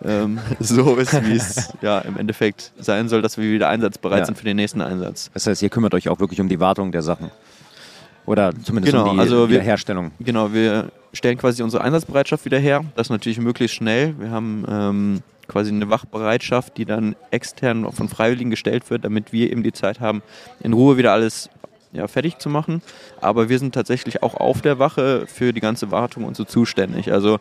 ähm, 0.05 0.39
so 0.61 0.97
ist, 0.97 1.13
wie 1.27 1.37
es 1.37 1.73
ja, 1.83 1.99
im 2.01 2.17
Endeffekt 2.17 2.73
sein 2.79 3.09
soll, 3.09 3.23
dass 3.23 3.39
wir 3.39 3.51
wieder 3.51 3.69
einsatzbereit 3.69 4.21
ja. 4.21 4.27
sind 4.27 4.39
für 4.39 4.45
den 4.45 4.57
nächsten 4.57 4.81
Einsatz. 4.81 5.31
Das 5.35 5.47
heißt, 5.47 5.63
ihr 5.63 5.69
kümmert 5.69 5.95
euch 5.95 6.09
auch 6.09 6.21
wirklich 6.21 6.41
um 6.41 6.49
die 6.49 6.61
Wartung 6.61 6.93
der 6.93 7.03
Sachen. 7.03 7.31
Oder 8.27 8.53
zumindest 8.63 8.94
genau, 8.94 9.11
um 9.11 9.17
die 9.17 9.20
also 9.20 9.49
Wiederherstellung. 9.49 10.13
Wir, 10.19 10.27
genau, 10.27 10.53
wir 10.53 10.93
stellen 11.13 11.39
quasi 11.39 11.63
unsere 11.63 11.82
Einsatzbereitschaft 11.82 12.44
wieder 12.44 12.59
her. 12.59 12.85
Das 12.94 13.11
natürlich 13.11 13.41
möglichst 13.41 13.77
schnell. 13.77 14.15
Wir 14.19 14.31
haben 14.31 14.65
ähm, 14.69 15.23
quasi 15.51 15.71
eine 15.71 15.91
Wachbereitschaft, 15.91 16.77
die 16.77 16.85
dann 16.85 17.17
extern 17.31 17.91
von 17.93 18.09
Freiwilligen 18.09 18.51
gestellt 18.51 18.89
wird, 18.91 19.05
damit 19.05 19.33
wir 19.33 19.51
eben 19.51 19.63
die 19.63 19.73
Zeit 19.73 20.01
haben, 20.01 20.23
in 20.63 20.73
Ruhe 20.73 20.97
wieder 20.97 21.13
alles 21.13 21.51
ja, 21.93 22.07
fertig 22.07 22.39
zu 22.39 22.49
machen. 22.49 22.83
Aber 23.21 23.49
wir 23.49 23.59
sind 23.59 23.75
tatsächlich 23.75 24.23
auch 24.23 24.35
auf 24.35 24.63
der 24.63 24.79
Wache 24.79 25.27
für 25.27 25.53
die 25.53 25.61
ganze 25.61 25.91
Wartung 25.91 26.25
und 26.25 26.37
so 26.37 26.45
zuständig. 26.45 27.13
Also 27.13 27.39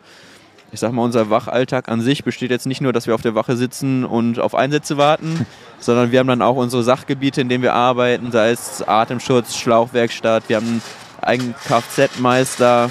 ich 0.72 0.80
sag 0.80 0.92
mal, 0.92 1.02
unser 1.02 1.30
Wachalltag 1.30 1.88
an 1.88 2.00
sich 2.00 2.22
besteht 2.22 2.50
jetzt 2.50 2.66
nicht 2.66 2.80
nur, 2.80 2.92
dass 2.92 3.06
wir 3.06 3.14
auf 3.14 3.22
der 3.22 3.34
Wache 3.34 3.56
sitzen 3.56 4.04
und 4.04 4.38
auf 4.38 4.54
Einsätze 4.54 4.96
warten, 4.96 5.46
sondern 5.80 6.12
wir 6.12 6.20
haben 6.20 6.28
dann 6.28 6.42
auch 6.42 6.56
unsere 6.56 6.82
Sachgebiete, 6.82 7.40
in 7.40 7.48
denen 7.48 7.62
wir 7.62 7.74
arbeiten, 7.74 8.30
sei 8.30 8.50
es 8.50 8.86
Atemschutz, 8.86 9.56
Schlauchwerkstatt, 9.56 10.48
wir 10.48 10.56
haben 10.56 10.66
einen 10.66 10.82
eigenen 11.22 11.54
Kfz-Meister, 11.66 12.88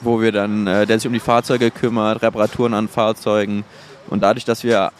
wo 0.00 0.20
wir 0.20 0.32
dann, 0.32 0.66
äh, 0.66 0.86
der 0.86 0.98
sich 0.98 1.06
um 1.06 1.12
die 1.12 1.20
Fahrzeuge 1.20 1.70
kümmert, 1.70 2.22
Reparaturen 2.22 2.74
an 2.74 2.88
Fahrzeugen. 2.88 3.64
Und 4.08 4.22
dadurch, 4.22 4.44
dass 4.44 4.64
wir 4.64 4.92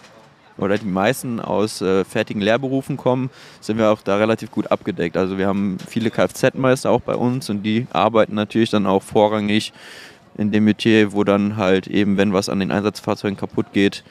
oder 0.59 0.76
die 0.76 0.87
meisten 0.87 1.40
aus 1.40 1.81
äh, 1.81 2.05
fertigen 2.05 2.43
Lehrberufen 2.43 2.97
kommen, 2.97 3.31
sind 3.61 3.78
wir 3.78 3.90
auch 3.90 4.02
da 4.02 4.17
relativ 4.17 4.50
gut 4.50 4.71
abgedeckt. 4.71 5.17
Also 5.17 5.38
wir 5.38 5.47
haben 5.47 5.78
viele 5.87 6.11
Kfz-Meister 6.11 6.90
auch 6.90 7.00
bei 7.00 7.14
uns 7.14 7.49
und 7.49 7.62
die 7.62 7.87
arbeiten 7.93 8.35
natürlich 8.35 8.71
dann 8.71 8.87
auch 8.87 9.02
vorrangig 9.02 9.73
in 10.37 10.50
dem 10.50 10.64
Metier, 10.64 11.12
wo 11.12 11.25
dann 11.25 11.57
halt 11.57 11.87
eben, 11.87 12.17
wenn 12.17 12.33
was 12.33 12.49
an 12.49 12.61
den 12.61 12.71
Einsatzfahrzeugen 12.71 13.37
kaputt 13.37 13.67
geht, 13.73 14.05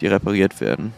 die 0.00 0.06
repariert 0.06 0.60
werden. 0.60 0.92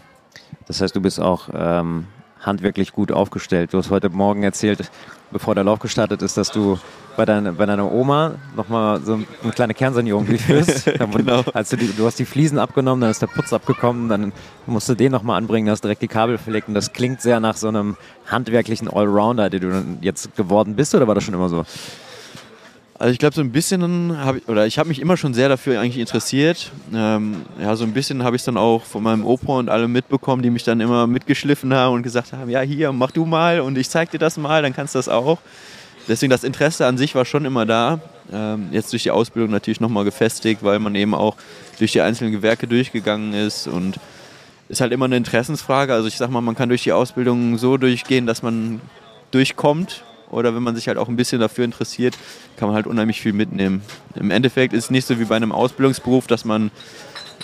Das 0.66 0.80
heißt, 0.80 0.94
du 0.94 1.00
bist 1.00 1.20
auch 1.20 1.48
ähm, 1.52 2.06
handwerklich 2.40 2.92
gut 2.92 3.12
aufgestellt. 3.12 3.72
Du 3.72 3.78
hast 3.78 3.90
heute 3.90 4.08
Morgen 4.08 4.42
erzählt, 4.42 4.90
bevor 5.30 5.54
der 5.54 5.64
Lauf 5.64 5.80
gestartet 5.80 6.22
ist, 6.22 6.36
dass 6.36 6.50
du 6.50 6.78
bei, 7.16 7.24
deiner, 7.24 7.52
bei 7.52 7.66
deiner 7.66 7.90
Oma 7.90 8.34
nochmal 8.56 9.00
so 9.02 9.14
eine 9.14 9.52
kleine 9.52 9.74
Kernsanierung 9.74 10.26
durchführst. 10.26 10.90
genau. 11.16 11.42
Als 11.52 11.70
du, 11.70 11.76
die, 11.76 11.92
du 11.96 12.06
hast 12.06 12.18
die 12.18 12.24
Fliesen 12.24 12.58
abgenommen, 12.58 13.00
dann 13.00 13.10
ist 13.10 13.22
der 13.22 13.26
Putz 13.26 13.52
abgekommen, 13.52 14.08
dann 14.08 14.32
musst 14.66 14.88
du 14.88 14.94
den 14.94 15.12
nochmal 15.12 15.38
anbringen, 15.38 15.70
hast 15.70 15.84
direkt 15.84 16.02
die 16.02 16.08
Kabel 16.08 16.38
verlegt 16.38 16.68
und 16.68 16.74
das 16.74 16.92
klingt 16.92 17.20
sehr 17.20 17.40
nach 17.40 17.56
so 17.56 17.68
einem 17.68 17.96
handwerklichen 18.26 18.88
Allrounder, 18.88 19.50
der 19.50 19.60
du 19.60 19.84
jetzt 20.00 20.34
geworden 20.36 20.76
bist 20.76 20.94
oder 20.94 21.06
war 21.06 21.14
das 21.14 21.24
schon 21.24 21.34
immer 21.34 21.48
so? 21.48 21.64
Also 23.02 23.12
ich 23.12 23.18
glaube, 23.18 23.34
so 23.34 23.40
ein 23.40 23.50
bisschen 23.50 24.16
habe 24.16 24.38
ich, 24.38 24.48
oder 24.48 24.64
ich 24.64 24.78
habe 24.78 24.88
mich 24.88 25.00
immer 25.00 25.16
schon 25.16 25.34
sehr 25.34 25.48
dafür 25.48 25.80
eigentlich 25.80 25.98
interessiert. 25.98 26.70
Ähm, 26.94 27.42
ja, 27.60 27.74
so 27.74 27.82
ein 27.82 27.92
bisschen 27.92 28.22
habe 28.22 28.36
ich 28.36 28.42
es 28.42 28.46
dann 28.46 28.56
auch 28.56 28.84
von 28.84 29.02
meinem 29.02 29.24
Opa 29.24 29.58
und 29.58 29.68
alle 29.68 29.88
mitbekommen, 29.88 30.40
die 30.40 30.50
mich 30.50 30.62
dann 30.62 30.80
immer 30.80 31.08
mitgeschliffen 31.08 31.74
haben 31.74 31.94
und 31.94 32.04
gesagt 32.04 32.32
haben, 32.32 32.48
ja 32.48 32.60
hier, 32.60 32.92
mach 32.92 33.10
du 33.10 33.26
mal 33.26 33.58
und 33.58 33.76
ich 33.76 33.90
zeig 33.90 34.12
dir 34.12 34.18
das 34.18 34.36
mal, 34.36 34.62
dann 34.62 34.72
kannst 34.72 34.94
du 34.94 35.00
das 35.00 35.08
auch. 35.08 35.38
Deswegen 36.08 36.30
das 36.30 36.44
Interesse 36.44 36.86
an 36.86 36.98
sich 36.98 37.14
war 37.14 37.24
schon 37.24 37.44
immer 37.44 37.66
da. 37.66 38.00
Ähm, 38.32 38.68
jetzt 38.72 38.92
durch 38.92 39.02
die 39.02 39.10
Ausbildung 39.10 39.50
natürlich 39.50 39.80
nochmal 39.80 40.04
gefestigt, 40.04 40.62
weil 40.62 40.78
man 40.78 40.94
eben 40.94 41.14
auch 41.14 41.36
durch 41.78 41.92
die 41.92 42.00
einzelnen 42.00 42.32
Gewerke 42.32 42.66
durchgegangen 42.66 43.34
ist 43.34 43.66
und 43.66 43.98
ist 44.68 44.80
halt 44.80 44.92
immer 44.92 45.04
eine 45.04 45.16
Interessensfrage. 45.16 45.92
Also 45.92 46.08
ich 46.08 46.16
sag 46.16 46.30
mal, 46.30 46.40
man 46.40 46.54
kann 46.54 46.68
durch 46.68 46.82
die 46.82 46.92
Ausbildung 46.92 47.58
so 47.58 47.76
durchgehen, 47.76 48.26
dass 48.26 48.42
man 48.42 48.80
durchkommt 49.30 50.04
oder 50.30 50.54
wenn 50.54 50.62
man 50.62 50.74
sich 50.74 50.88
halt 50.88 50.98
auch 50.98 51.08
ein 51.08 51.16
bisschen 51.16 51.40
dafür 51.40 51.64
interessiert, 51.64 52.16
kann 52.56 52.68
man 52.68 52.74
halt 52.74 52.86
unheimlich 52.86 53.20
viel 53.20 53.34
mitnehmen. 53.34 53.82
Im 54.14 54.30
Endeffekt 54.30 54.72
ist 54.72 54.84
es 54.84 54.90
nicht 54.90 55.06
so 55.06 55.20
wie 55.20 55.26
bei 55.26 55.36
einem 55.36 55.52
Ausbildungsberuf, 55.52 56.26
dass 56.26 56.44
man, 56.44 56.70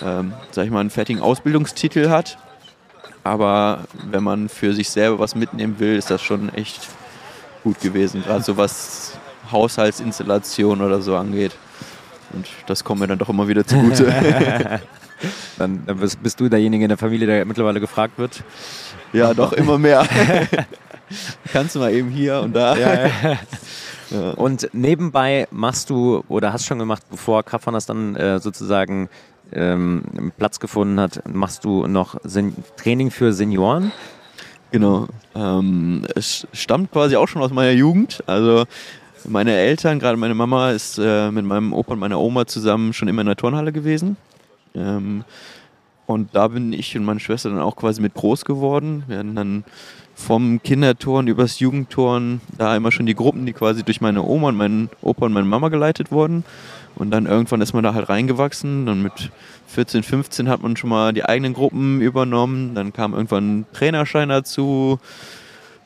ähm, 0.01 0.33
sag 0.51 0.65
ich 0.65 0.71
mal, 0.71 0.79
einen 0.79 0.89
fertigen 0.89 1.21
Ausbildungstitel 1.21 2.09
hat. 2.09 2.37
Aber 3.23 3.85
wenn 4.09 4.23
man 4.23 4.49
für 4.49 4.73
sich 4.73 4.89
selber 4.89 5.19
was 5.19 5.35
mitnehmen 5.35 5.79
will, 5.79 5.95
ist 5.95 6.09
das 6.09 6.21
schon 6.21 6.49
echt 6.53 6.87
gut 7.63 7.79
gewesen. 7.81 8.23
Gerade 8.23 8.43
so 8.43 8.57
was 8.57 9.17
Haushaltsinstallation 9.51 10.81
oder 10.81 11.01
so 11.01 11.15
angeht. 11.15 11.53
Und 12.33 12.47
das 12.67 12.83
kommt 12.83 13.01
mir 13.01 13.07
dann 13.07 13.17
doch 13.17 13.29
immer 13.29 13.47
wieder 13.47 13.65
zugute. 13.65 14.05
dann, 15.57 15.83
dann 15.85 15.97
bist, 15.97 16.21
bist, 16.21 16.39
du 16.39 16.49
derjenige 16.49 16.85
in 16.85 16.89
der 16.89 16.97
Familie, 16.97 17.27
der 17.27 17.45
mittlerweile 17.45 17.79
gefragt 17.79 18.17
wird. 18.17 18.43
Ja, 19.13 19.33
doch 19.33 19.53
immer 19.53 19.77
mehr. 19.77 20.07
Kannst 21.51 21.75
du 21.75 21.79
mal 21.79 21.91
eben 21.91 22.09
hier 22.09 22.39
und 22.41 22.55
da. 22.55 22.75
Ja, 22.77 23.07
ja. 23.07 23.39
Ja. 24.11 24.31
Und 24.31 24.69
nebenbei 24.73 25.47
machst 25.51 25.91
du 25.91 26.23
oder 26.29 26.51
hast 26.51 26.65
schon 26.65 26.79
gemacht, 26.79 27.03
bevor 27.11 27.43
Kraftfahren 27.43 27.75
das 27.75 27.85
dann 27.85 28.15
äh, 28.15 28.39
sozusagen 28.39 29.07
ähm, 29.51 30.31
Platz 30.35 30.59
gefunden 30.59 30.99
hat, 30.99 31.21
machst 31.31 31.63
du 31.63 31.85
noch 31.85 32.17
Sen 32.23 32.55
Training 32.75 33.11
für 33.11 33.33
Senioren. 33.33 33.91
Genau. 34.71 35.07
Ähm, 35.35 36.05
es 36.15 36.47
stammt 36.53 36.91
quasi 36.91 37.15
auch 37.15 37.27
schon 37.27 37.41
aus 37.41 37.51
meiner 37.51 37.71
Jugend. 37.71 38.23
Also 38.27 38.65
meine 39.27 39.55
Eltern, 39.55 39.99
gerade 39.99 40.17
meine 40.17 40.35
Mama, 40.35 40.71
ist 40.71 40.99
äh, 40.99 41.31
mit 41.31 41.45
meinem 41.45 41.73
Opa 41.73 41.93
und 41.93 41.99
meiner 41.99 42.19
Oma 42.19 42.45
zusammen 42.45 42.93
schon 42.93 43.07
immer 43.07 43.21
in 43.21 43.27
der 43.27 43.35
Turnhalle 43.35 43.71
gewesen. 43.71 44.17
Ähm, 44.75 45.23
und 46.09 46.29
da 46.33 46.47
bin 46.47 46.73
ich 46.73 46.97
und 46.97 47.05
meine 47.05 47.19
Schwester 47.19 47.51
dann 47.51 47.59
auch 47.59 47.75
quasi 47.75 48.01
mit 48.01 48.15
groß 48.15 48.43
geworden. 48.43 49.03
Wir 49.05 49.19
hatten 49.19 49.35
dann 49.35 49.63
vom 50.15 50.59
Kinderturn 50.63 51.27
übers 51.27 51.59
Jugendturn, 51.59 52.41
da 52.57 52.75
immer 52.75 52.91
schon 52.91 53.05
die 53.05 53.13
Gruppen, 53.13 53.45
die 53.45 53.53
quasi 53.53 53.83
durch 53.83 54.01
meine 54.01 54.23
Oma 54.23 54.47
und 54.47 54.57
meinen 54.57 54.89
Opa 55.03 55.27
und 55.27 55.33
meine 55.33 55.45
Mama 55.45 55.69
geleitet 55.69 56.11
wurden. 56.11 56.45
Und 56.95 57.11
dann 57.11 57.27
irgendwann 57.27 57.61
ist 57.61 57.73
man 57.73 57.83
da 57.83 57.93
halt 57.93 58.09
reingewachsen. 58.09 58.87
Dann 58.87 59.03
mit 59.03 59.29
14, 59.67 60.01
15 60.01 60.49
hat 60.49 60.63
man 60.63 60.75
schon 60.77 60.89
mal 60.89 61.13
die 61.13 61.25
eigenen 61.25 61.53
Gruppen 61.53 62.01
übernommen. 62.01 62.73
Dann 62.73 62.91
kam 62.91 63.13
irgendwann 63.13 63.59
ein 63.59 63.65
Trainerschein 63.73 64.29
dazu. 64.29 64.97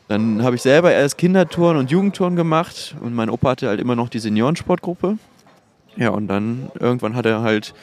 Dann 0.08 0.42
habe 0.42 0.56
ich 0.56 0.62
selber 0.62 0.94
erst 0.94 1.18
Kinderturn 1.18 1.76
und 1.76 1.92
Jugendturn 1.92 2.38
gemacht. 2.38 2.96
Und 3.02 3.14
mein 3.14 3.30
Opa 3.30 3.50
hatte 3.50 3.68
halt 3.68 3.82
immer 3.82 3.98
noch 3.98 4.08
die 4.08 4.20
Seniorensportgruppe. 4.20 5.18
Ja, 5.98 6.12
und 6.12 6.30
dann 6.30 6.72
irgendwann 6.80 7.14
hat 7.14 7.26
er 7.26 7.42
halt 7.42 7.74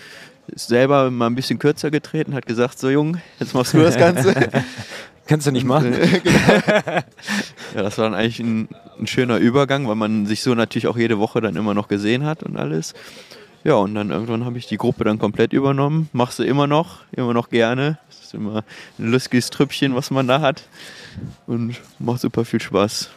selber 0.54 1.10
mal 1.10 1.26
ein 1.26 1.34
bisschen 1.34 1.58
kürzer 1.58 1.90
getreten, 1.90 2.34
hat 2.34 2.46
gesagt, 2.46 2.78
so 2.78 2.90
Jung, 2.90 3.18
jetzt 3.38 3.54
machst 3.54 3.74
du 3.74 3.78
das 3.78 3.96
Ganze. 3.96 4.34
Kannst 5.26 5.46
du 5.46 5.52
nicht 5.52 5.64
machen. 5.64 5.94
Genau. 6.24 7.76
ja, 7.76 7.82
das 7.82 7.98
war 7.98 8.06
dann 8.06 8.14
eigentlich 8.14 8.40
ein, 8.40 8.68
ein, 8.98 9.06
schöner 9.06 9.36
Übergang, 9.36 9.86
weil 9.86 9.94
man 9.94 10.26
sich 10.26 10.42
so 10.42 10.54
natürlich 10.56 10.88
auch 10.88 10.96
jede 10.96 11.20
Woche 11.20 11.40
dann 11.40 11.54
immer 11.54 11.72
noch 11.72 11.86
gesehen 11.86 12.24
hat 12.24 12.42
und 12.42 12.56
alles. 12.56 12.94
Ja, 13.62 13.74
und 13.74 13.94
dann 13.94 14.10
irgendwann 14.10 14.44
habe 14.44 14.58
ich 14.58 14.66
die 14.66 14.76
Gruppe 14.76 15.04
dann 15.04 15.20
komplett 15.20 15.52
übernommen. 15.52 16.08
Machst 16.12 16.40
du 16.40 16.42
immer 16.42 16.66
noch, 16.66 17.02
immer 17.12 17.32
noch 17.32 17.48
gerne. 17.48 17.98
Das 18.08 18.24
ist 18.24 18.34
immer 18.34 18.64
ein 18.98 19.10
lustiges 19.10 19.50
Trüppchen, 19.50 19.94
was 19.94 20.10
man 20.10 20.26
da 20.26 20.40
hat. 20.40 20.64
Und 21.46 21.76
macht 22.00 22.22
super 22.22 22.44
viel 22.44 22.60
Spaß. 22.60 23.10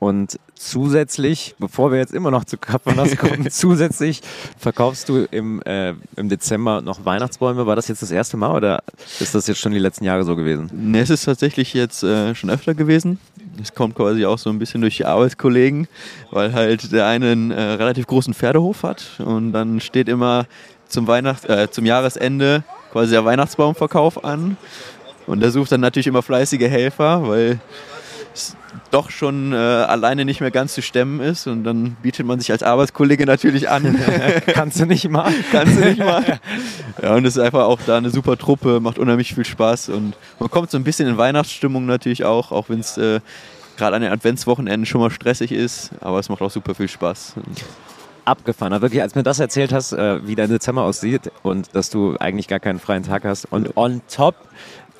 Und 0.00 0.40
zusätzlich, 0.54 1.54
bevor 1.58 1.92
wir 1.92 1.98
jetzt 1.98 2.14
immer 2.14 2.30
noch 2.30 2.44
zu 2.46 2.56
Kapanas 2.56 3.16
kommen, 3.18 3.50
zusätzlich 3.50 4.22
verkaufst 4.58 5.10
du 5.10 5.26
im, 5.30 5.62
äh, 5.62 5.94
im 6.16 6.30
Dezember 6.30 6.80
noch 6.80 7.04
Weihnachtsbäume. 7.04 7.66
War 7.66 7.76
das 7.76 7.86
jetzt 7.88 8.00
das 8.00 8.10
erste 8.10 8.38
Mal 8.38 8.56
oder 8.56 8.82
ist 9.20 9.34
das 9.34 9.46
jetzt 9.46 9.60
schon 9.60 9.72
die 9.72 9.78
letzten 9.78 10.04
Jahre 10.04 10.24
so 10.24 10.36
gewesen? 10.36 10.70
Ne, 10.72 11.00
es 11.00 11.10
ist 11.10 11.26
tatsächlich 11.26 11.74
jetzt 11.74 12.02
äh, 12.02 12.34
schon 12.34 12.48
öfter 12.48 12.74
gewesen. 12.74 13.18
Es 13.62 13.74
kommt 13.74 13.94
quasi 13.94 14.24
auch 14.24 14.38
so 14.38 14.48
ein 14.48 14.58
bisschen 14.58 14.80
durch 14.80 14.96
die 14.96 15.04
Arbeitskollegen, 15.04 15.86
weil 16.30 16.54
halt 16.54 16.92
der 16.92 17.06
eine 17.06 17.32
einen 17.32 17.50
äh, 17.50 17.60
relativ 17.60 18.06
großen 18.06 18.32
Pferdehof 18.32 18.82
hat 18.82 19.20
und 19.22 19.52
dann 19.52 19.80
steht 19.80 20.08
immer 20.08 20.46
zum, 20.88 21.06
Weihnacht, 21.08 21.44
äh, 21.44 21.70
zum 21.70 21.84
Jahresende 21.84 22.64
quasi 22.90 23.10
der 23.10 23.26
Weihnachtsbaumverkauf 23.26 24.24
an. 24.24 24.56
Und 25.26 25.40
der 25.40 25.50
sucht 25.50 25.70
dann 25.72 25.82
natürlich 25.82 26.06
immer 26.06 26.22
fleißige 26.22 26.68
Helfer, 26.68 27.28
weil 27.28 27.60
doch 28.90 29.10
schon 29.10 29.52
äh, 29.52 29.56
alleine 29.56 30.24
nicht 30.24 30.40
mehr 30.40 30.50
ganz 30.50 30.74
zu 30.74 30.82
stemmen 30.82 31.20
ist 31.20 31.46
und 31.46 31.64
dann 31.64 31.96
bietet 32.02 32.26
man 32.26 32.38
sich 32.40 32.50
als 32.50 32.62
Arbeitskollege 32.62 33.26
natürlich 33.26 33.68
an. 33.68 33.98
Kannst 34.46 34.80
du 34.80 34.86
nicht 34.86 35.08
mal. 35.08 35.32
Kannst 35.52 35.76
du 35.76 35.84
nicht 35.84 35.98
mal. 35.98 36.40
Ja, 37.02 37.14
und 37.14 37.24
es 37.24 37.36
ist 37.36 37.42
einfach 37.42 37.64
auch 37.64 37.80
da 37.86 37.98
eine 37.98 38.10
super 38.10 38.36
Truppe, 38.36 38.80
macht 38.80 38.98
unheimlich 38.98 39.34
viel 39.34 39.44
Spaß 39.44 39.90
und 39.90 40.14
man 40.38 40.50
kommt 40.50 40.70
so 40.70 40.78
ein 40.78 40.84
bisschen 40.84 41.08
in 41.08 41.16
Weihnachtsstimmung 41.16 41.86
natürlich 41.86 42.24
auch, 42.24 42.52
auch 42.52 42.68
wenn 42.68 42.80
es 42.80 42.96
äh, 42.96 43.20
gerade 43.76 43.96
an 43.96 44.02
den 44.02 44.12
Adventswochenenden 44.12 44.86
schon 44.86 45.00
mal 45.00 45.10
stressig 45.10 45.52
ist, 45.52 45.90
aber 46.00 46.18
es 46.18 46.28
macht 46.28 46.42
auch 46.42 46.50
super 46.50 46.74
viel 46.74 46.88
Spaß. 46.88 47.34
Abgefahren. 48.24 48.72
Aber 48.72 48.82
wirklich, 48.82 49.02
als 49.02 49.14
du 49.14 49.18
mir 49.18 49.22
das 49.22 49.40
erzählt 49.40 49.72
hast, 49.72 49.92
äh, 49.92 50.26
wie 50.26 50.34
dein 50.34 50.50
Dezember 50.50 50.82
aussieht 50.82 51.32
und 51.42 51.74
dass 51.74 51.90
du 51.90 52.16
eigentlich 52.18 52.46
gar 52.46 52.60
keinen 52.60 52.78
freien 52.78 53.02
Tag 53.02 53.24
hast 53.24 53.46
und 53.46 53.76
on 53.76 54.02
top 54.14 54.34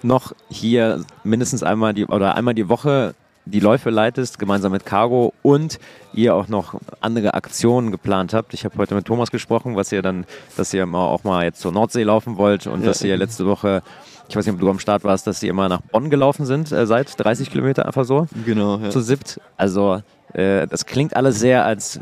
noch 0.03 0.33
hier 0.49 1.05
mindestens 1.25 1.63
einmal 1.63 1.95
die 1.95 2.07
oder 2.07 2.35
einmal 2.35 2.55
die 2.55 2.69
Woche 2.69 3.15
die 3.44 3.61
Läufe 3.61 3.90
leitest, 3.90 4.38
gemeinsam 4.38 4.73
mit 4.73 4.85
Cargo 4.85 5.32
und 5.42 5.78
ihr 6.12 6.35
auch 6.35 6.49
noch 6.49 6.75
andere 7.00 7.35
Aktionen 7.35 7.90
geplant 7.90 8.35
habt. 8.35 8.54
Ich 8.54 8.64
habe 8.64 8.76
heute 8.78 8.94
mit 8.94 9.06
Thomas 9.06 9.30
gesprochen, 9.30 9.76
was 9.76 9.92
ihr 9.92 10.02
dann, 10.02 10.25
dass 10.56 10.73
ihr 10.75 10.87
mal 10.87 11.06
auch 11.06 11.25
mal 11.25 11.44
jetzt 11.44 11.61
zur 11.61 11.73
Nordsee 11.73 12.02
laufen 12.02 12.37
wollt 12.37 12.66
und 12.66 12.80
ja. 12.80 12.87
dass 12.87 13.02
ihr 13.02 13.16
letzte 13.16 13.47
Woche, 13.47 13.82
ich 14.28 14.37
weiß 14.37 14.47
nicht, 14.47 14.54
ob 14.54 14.61
du 14.61 14.70
am 14.70 14.78
Start 14.78 15.04
warst, 15.04 15.26
dass 15.26 15.42
ihr 15.42 15.50
immer 15.50 15.68
nach 15.68 15.80
Bonn 15.80 16.11
gelaufen 16.11 16.47
sind, 16.47 16.70
äh, 16.73 16.87
seit 16.87 17.18
30 17.18 17.50
Kilometer 17.50 17.87
einfach 17.87 18.04
so. 18.04 18.26
Genau, 18.44 18.78
ja. 18.78 18.90
Zu 18.90 19.00
siebt. 19.00 19.40
Also 19.56 20.02
äh, 20.32 20.66
das 20.66 20.87
klingt 20.87 21.16
alles 21.16 21.40
sehr 21.40 21.64
als 21.64 22.00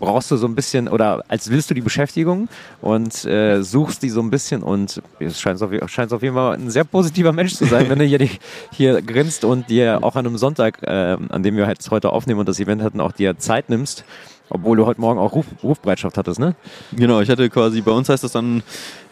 brauchst 0.00 0.30
du 0.30 0.36
so 0.36 0.46
ein 0.46 0.54
bisschen 0.54 0.88
oder 0.88 1.24
als 1.28 1.50
willst 1.50 1.70
du 1.70 1.74
die 1.74 1.80
Beschäftigung 1.80 2.48
und 2.80 3.24
äh, 3.24 3.62
suchst 3.62 4.02
die 4.02 4.10
so 4.10 4.20
ein 4.20 4.30
bisschen 4.30 4.62
und 4.62 5.02
es 5.18 5.40
scheint 5.40 5.62
auf, 5.62 5.70
scheint 5.90 6.12
auf 6.12 6.22
jeden 6.22 6.34
Fall 6.34 6.54
ein 6.54 6.70
sehr 6.70 6.84
positiver 6.84 7.32
Mensch 7.32 7.54
zu 7.54 7.64
sein, 7.64 7.88
wenn 7.88 7.98
du 7.98 8.04
hier, 8.04 8.28
hier 8.72 9.02
grinst 9.02 9.44
und 9.44 9.68
dir 9.70 9.98
auch 10.02 10.16
an 10.16 10.26
einem 10.26 10.38
Sonntag, 10.38 10.82
äh, 10.82 11.16
an 11.28 11.42
dem 11.42 11.56
wir 11.56 11.68
jetzt 11.68 11.90
heute 11.90 12.10
aufnehmen 12.10 12.40
und 12.40 12.48
das 12.48 12.60
Event 12.60 12.82
hatten, 12.82 13.00
auch 13.00 13.12
dir 13.12 13.38
Zeit 13.38 13.68
nimmst. 13.68 14.04
Obwohl 14.50 14.78
du 14.78 14.86
heute 14.86 15.00
Morgen 15.00 15.20
auch 15.20 15.34
Ruf, 15.34 15.44
Rufbereitschaft 15.62 16.16
hattest, 16.16 16.40
ne? 16.40 16.54
Genau, 16.92 17.20
ich 17.20 17.28
hatte 17.28 17.50
quasi, 17.50 17.82
bei 17.82 17.90
uns 17.90 18.08
heißt 18.08 18.24
das 18.24 18.32
dann 18.32 18.62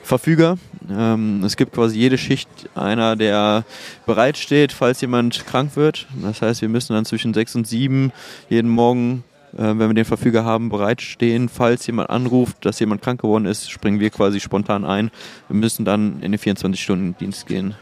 Verfüger. 0.02 0.56
Ähm, 0.88 1.42
es 1.44 1.56
gibt 1.56 1.74
quasi 1.74 1.98
jede 1.98 2.16
Schicht 2.16 2.48
einer, 2.74 3.16
der 3.16 3.64
bereitsteht, 4.06 4.72
falls 4.72 5.00
jemand 5.00 5.44
krank 5.46 5.72
wird. 5.74 6.06
Das 6.22 6.40
heißt, 6.40 6.62
wir 6.62 6.68
müssen 6.68 6.94
dann 6.94 7.04
zwischen 7.04 7.34
sechs 7.34 7.54
und 7.54 7.66
sieben 7.66 8.12
jeden 8.48 8.70
Morgen 8.70 9.24
wenn 9.52 9.78
wir 9.78 9.94
den 9.94 10.04
Verfüger 10.04 10.44
haben, 10.44 10.68
bereitstehen. 10.68 11.48
Falls 11.48 11.86
jemand 11.86 12.10
anruft, 12.10 12.64
dass 12.64 12.78
jemand 12.78 13.02
krank 13.02 13.22
geworden 13.22 13.46
ist, 13.46 13.70
springen 13.70 14.00
wir 14.00 14.10
quasi 14.10 14.40
spontan 14.40 14.84
ein. 14.84 15.10
Wir 15.48 15.56
müssen 15.56 15.84
dann 15.84 16.20
in 16.20 16.32
den 16.32 16.40
24-Stunden-Dienst 16.40 17.46
gehen. 17.46 17.74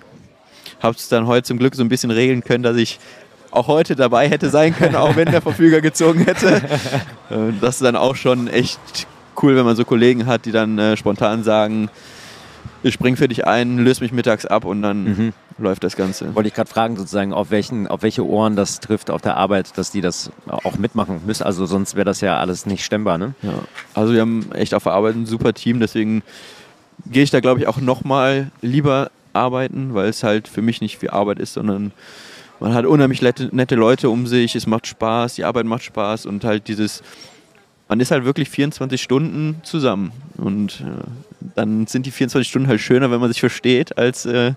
Habe 0.80 0.96
es 0.96 1.08
dann 1.08 1.26
heute 1.26 1.44
zum 1.44 1.58
Glück 1.58 1.74
so 1.74 1.82
ein 1.82 1.88
bisschen 1.88 2.10
regeln 2.10 2.44
können, 2.44 2.62
dass 2.62 2.76
ich 2.76 3.00
auch 3.50 3.68
heute 3.68 3.96
dabei 3.96 4.28
hätte 4.28 4.50
sein 4.50 4.74
können, 4.76 4.96
auch 4.96 5.16
wenn 5.16 5.30
der 5.30 5.40
Verfüger 5.40 5.80
gezogen 5.80 6.24
hätte. 6.24 6.62
Äh, 7.30 7.54
das 7.58 7.76
ist 7.76 7.82
dann 7.82 7.96
auch 7.96 8.16
schon 8.16 8.48
echt 8.48 9.06
cool, 9.42 9.56
wenn 9.56 9.64
man 9.64 9.76
so 9.76 9.86
Kollegen 9.86 10.26
hat, 10.26 10.44
die 10.44 10.52
dann 10.52 10.78
äh, 10.78 10.94
spontan 10.94 11.42
sagen, 11.42 11.88
ich 12.84 12.94
spring 12.94 13.16
für 13.16 13.28
dich 13.28 13.46
ein, 13.46 13.78
löse 13.78 14.02
mich 14.02 14.12
mittags 14.12 14.44
ab 14.44 14.64
und 14.64 14.82
dann 14.82 15.04
mhm. 15.04 15.32
läuft 15.58 15.84
das 15.84 15.96
Ganze. 15.96 16.34
Wollte 16.34 16.48
ich 16.48 16.54
gerade 16.54 16.68
fragen, 16.68 16.96
sozusagen, 16.96 17.32
auf, 17.32 17.50
welchen, 17.50 17.86
auf 17.86 18.02
welche 18.02 18.26
Ohren 18.26 18.56
das 18.56 18.80
trifft 18.80 19.10
auf 19.10 19.22
der 19.22 19.36
Arbeit, 19.36 19.76
dass 19.76 19.90
die 19.90 20.02
das 20.02 20.30
auch 20.46 20.76
mitmachen 20.76 21.22
müssen. 21.24 21.44
Also 21.44 21.66
sonst 21.66 21.94
wäre 21.94 22.04
das 22.04 22.20
ja 22.20 22.38
alles 22.38 22.66
nicht 22.66 22.84
stemmbar, 22.84 23.18
ne? 23.18 23.34
Ja. 23.42 23.54
Also 23.94 24.12
wir 24.12 24.20
haben 24.20 24.52
echt 24.52 24.74
auf 24.74 24.84
der 24.84 24.92
Arbeit 24.92 25.16
ein 25.16 25.26
super 25.26 25.54
Team, 25.54 25.80
deswegen 25.80 26.22
gehe 27.06 27.22
ich 27.22 27.30
da, 27.30 27.40
glaube 27.40 27.60
ich, 27.60 27.66
auch 27.66 27.78
nochmal 27.78 28.50
lieber 28.60 29.10
arbeiten, 29.32 29.94
weil 29.94 30.08
es 30.08 30.22
halt 30.22 30.46
für 30.46 30.62
mich 30.62 30.80
nicht 30.80 30.98
viel 30.98 31.10
Arbeit 31.10 31.38
ist, 31.38 31.54
sondern 31.54 31.92
man 32.60 32.74
hat 32.74 32.84
unheimlich 32.84 33.20
nette 33.22 33.74
Leute 33.74 34.10
um 34.10 34.26
sich, 34.26 34.54
es 34.54 34.66
macht 34.66 34.86
Spaß, 34.86 35.34
die 35.34 35.44
Arbeit 35.44 35.66
macht 35.66 35.82
Spaß 35.82 36.26
und 36.26 36.44
halt 36.44 36.68
dieses, 36.68 37.02
man 37.88 38.00
ist 38.00 38.10
halt 38.10 38.24
wirklich 38.24 38.50
24 38.50 39.00
Stunden 39.00 39.60
zusammen. 39.62 40.12
Und 40.36 40.80
äh, 40.80 41.04
dann 41.54 41.86
sind 41.86 42.06
die 42.06 42.10
24 42.10 42.48
Stunden 42.48 42.68
halt 42.68 42.80
schöner, 42.80 43.10
wenn 43.10 43.20
man 43.20 43.30
sich 43.30 43.40
versteht, 43.40 43.98
als 43.98 44.26
äh, 44.26 44.54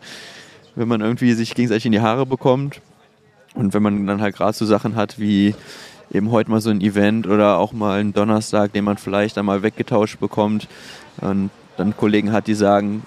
wenn 0.76 0.88
man 0.88 1.02
irgendwie 1.02 1.34
sich 1.34 1.54
gegenseitig 1.56 1.86
in 1.86 1.92
die 1.92 2.02
Haare 2.02 2.26
bekommt. 2.26 2.82
Und 3.56 3.74
wenn 3.74 3.84
man 3.84 4.06
dann 4.06 4.22
halt 4.22 4.36
gerade 4.36 4.54
so 4.54 4.66
Sachen 4.66 4.96
hat 4.96 5.20
wie 5.20 5.56
eben 6.12 6.32
heute 6.32 6.50
mal 6.50 6.62
so 6.62 6.70
ein 6.70 6.82
Event 6.82 7.28
oder 7.28 7.58
auch 7.58 7.74
mal 7.74 8.00
einen 8.00 8.14
Donnerstag, 8.14 8.74
den 8.74 8.86
man 8.86 8.98
vielleicht 8.98 9.38
einmal 9.38 9.64
weggetauscht 9.64 10.20
bekommt 10.20 10.68
und 11.20 11.50
dann 11.76 11.98
Kollegen 11.98 12.32
hat, 12.32 12.48
die 12.48 12.54
sagen, 12.54 13.04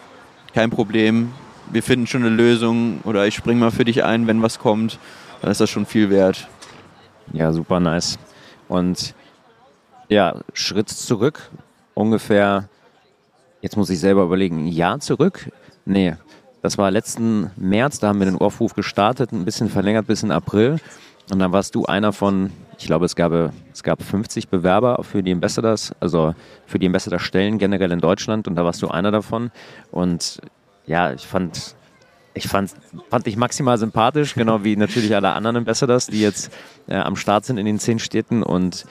kein 0.53 0.71
Problem, 0.71 1.33
wir 1.73 1.83
finden 1.83 2.07
schon 2.07 2.25
eine 2.25 2.35
Lösung 2.35 3.01
oder 3.05 3.27
ich 3.27 3.35
springe 3.35 3.61
mal 3.61 3.71
für 3.71 3.85
dich 3.85 4.05
ein, 4.05 4.27
wenn 4.27 4.43
was 4.43 4.59
kommt, 4.59 4.99
dann 5.41 5.51
ist 5.51 5.61
das 5.61 5.71
schon 5.71 5.87
viel 5.87 6.11
wert. 6.11 6.49
Ja, 7.33 7.53
super 7.53 7.81
nice. 7.81 8.19
Und 8.69 9.15
ja, 10.11 10.35
Schritt 10.53 10.89
zurück, 10.91 11.51
ungefähr, 11.95 12.69
jetzt 13.63 13.77
muss 13.77 13.91
ich 13.91 14.01
selber 14.01 14.25
überlegen, 14.25 14.65
ein 14.65 14.69
Jahr 14.69 15.01
zurück? 15.01 15.51
Nee, 15.87 16.17
das 16.63 16.77
war 16.77 16.91
letzten 16.91 17.51
März, 17.57 18.01
da 18.01 18.09
haben 18.09 18.19
wir 18.19 18.27
den 18.27 18.37
Aufruf 18.37 18.75
gestartet, 18.75 19.33
ein 19.33 19.45
bisschen 19.45 19.71
verlängert 19.71 20.07
bis 20.07 20.23
in 20.23 20.31
April. 20.31 20.79
Und 21.31 21.39
dann 21.39 21.53
warst 21.53 21.75
du 21.77 21.87
einer 21.87 22.13
von, 22.13 22.51
ich 22.77 22.87
glaube, 22.87 23.05
es 23.05 23.15
gab, 23.15 23.33
es 23.73 23.83
gab 23.83 24.03
50 24.03 24.49
Bewerber 24.49 25.03
für 25.05 25.23
die 25.23 25.33
Ambassadors, 25.33 25.93
also 26.01 26.35
für 26.67 26.79
die 26.79 26.87
Ambassador-Stellen 26.87 27.59
generell 27.59 27.93
in 27.93 28.01
Deutschland. 28.01 28.49
Und 28.49 28.57
da 28.57 28.65
warst 28.65 28.83
du 28.83 28.89
einer 28.89 29.13
davon. 29.13 29.53
Und 29.93 30.41
ja, 30.87 31.13
ich 31.13 31.27
fand, 31.27 31.77
ich 32.35 32.49
fand, 32.49 32.73
fand 33.11 33.27
dich 33.27 33.37
maximal 33.37 33.79
sympathisch, 33.79 34.35
genau 34.35 34.65
wie 34.65 34.75
natürlich 34.75 35.15
alle 35.15 35.31
anderen 35.31 35.59
Ambassadors, 35.59 36.09
die 36.09 36.21
jetzt 36.21 36.53
äh, 36.89 36.97
am 36.97 37.15
Start 37.15 37.45
sind 37.45 37.59
in 37.59 37.67
den 37.67 37.79
zehn 37.79 38.01
Städten. 38.01 38.43
Und 38.43 38.87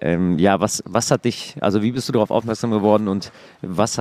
ähm, 0.00 0.38
ja, 0.38 0.60
was, 0.60 0.82
was 0.86 1.10
hat 1.10 1.24
dich, 1.24 1.56
also 1.60 1.82
wie 1.82 1.92
bist 1.92 2.08
du 2.08 2.12
darauf 2.12 2.30
aufmerksam 2.30 2.70
geworden 2.70 3.08
und 3.08 3.32
was, 3.62 4.00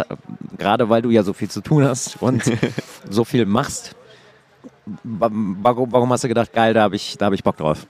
gerade 0.58 0.90
weil 0.90 1.02
du 1.02 1.10
ja 1.10 1.24
so 1.24 1.34
viel 1.34 1.50
zu 1.50 1.62
tun 1.62 1.84
hast 1.84 2.22
und 2.22 2.44
so 3.10 3.24
viel 3.24 3.46
machst, 3.46 3.96
warum, 5.04 6.12
hast 6.12 6.24
du 6.24 6.28
gedacht, 6.28 6.54
geil, 6.54 6.74
da 6.74 6.84
habe 6.84 6.96
ich, 6.96 7.18
hab 7.20 7.34
ich 7.34 7.44
Bock 7.44 7.58
drauf? 7.58 7.88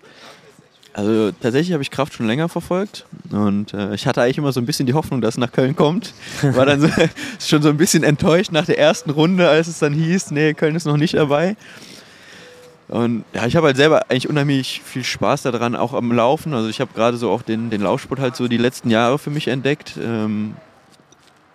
Also 0.95 1.31
tatsächlich 1.31 1.73
habe 1.73 1.81
ich 1.81 1.89
Kraft 1.89 2.13
schon 2.13 2.27
länger 2.27 2.49
verfolgt 2.49 3.07
und 3.31 3.73
äh, 3.73 3.95
ich 3.95 4.05
hatte 4.05 4.21
eigentlich 4.21 4.37
immer 4.37 4.51
so 4.51 4.59
ein 4.59 4.67
bisschen 4.67 4.85
die 4.85 4.93
Hoffnung, 4.93 5.21
dass 5.21 5.33
es 5.33 5.37
nach 5.39 5.51
Köln 5.51 5.75
kommt. 5.75 6.13
War 6.43 6.67
dann 6.67 6.81
so, 6.81 6.87
schon 7.39 7.63
so 7.63 7.69
ein 7.69 7.77
bisschen 7.77 8.03
enttäuscht 8.03 8.51
nach 8.51 8.67
der 8.67 8.77
ersten 8.77 9.09
Runde, 9.09 9.49
als 9.49 9.67
es 9.67 9.79
dann 9.79 9.93
hieß, 9.93 10.29
nee, 10.31 10.53
Köln 10.53 10.75
ist 10.75 10.85
noch 10.85 10.97
nicht 10.97 11.15
dabei. 11.15 11.55
Und 12.93 13.25
ja, 13.33 13.47
ich 13.47 13.55
habe 13.55 13.65
halt 13.65 13.75
selber 13.75 14.03
eigentlich 14.03 14.29
unheimlich 14.29 14.83
viel 14.85 15.03
Spaß 15.03 15.41
daran, 15.41 15.75
auch 15.75 15.93
am 15.93 16.11
Laufen. 16.11 16.53
Also 16.53 16.69
ich 16.69 16.79
habe 16.79 16.93
gerade 16.93 17.17
so 17.17 17.31
auch 17.31 17.41
den, 17.41 17.71
den 17.71 17.81
Laufsport 17.81 18.19
halt 18.19 18.35
so 18.35 18.47
die 18.47 18.57
letzten 18.57 18.91
Jahre 18.91 19.17
für 19.17 19.31
mich 19.31 19.47
entdeckt 19.47 19.97
ähm, 19.99 20.53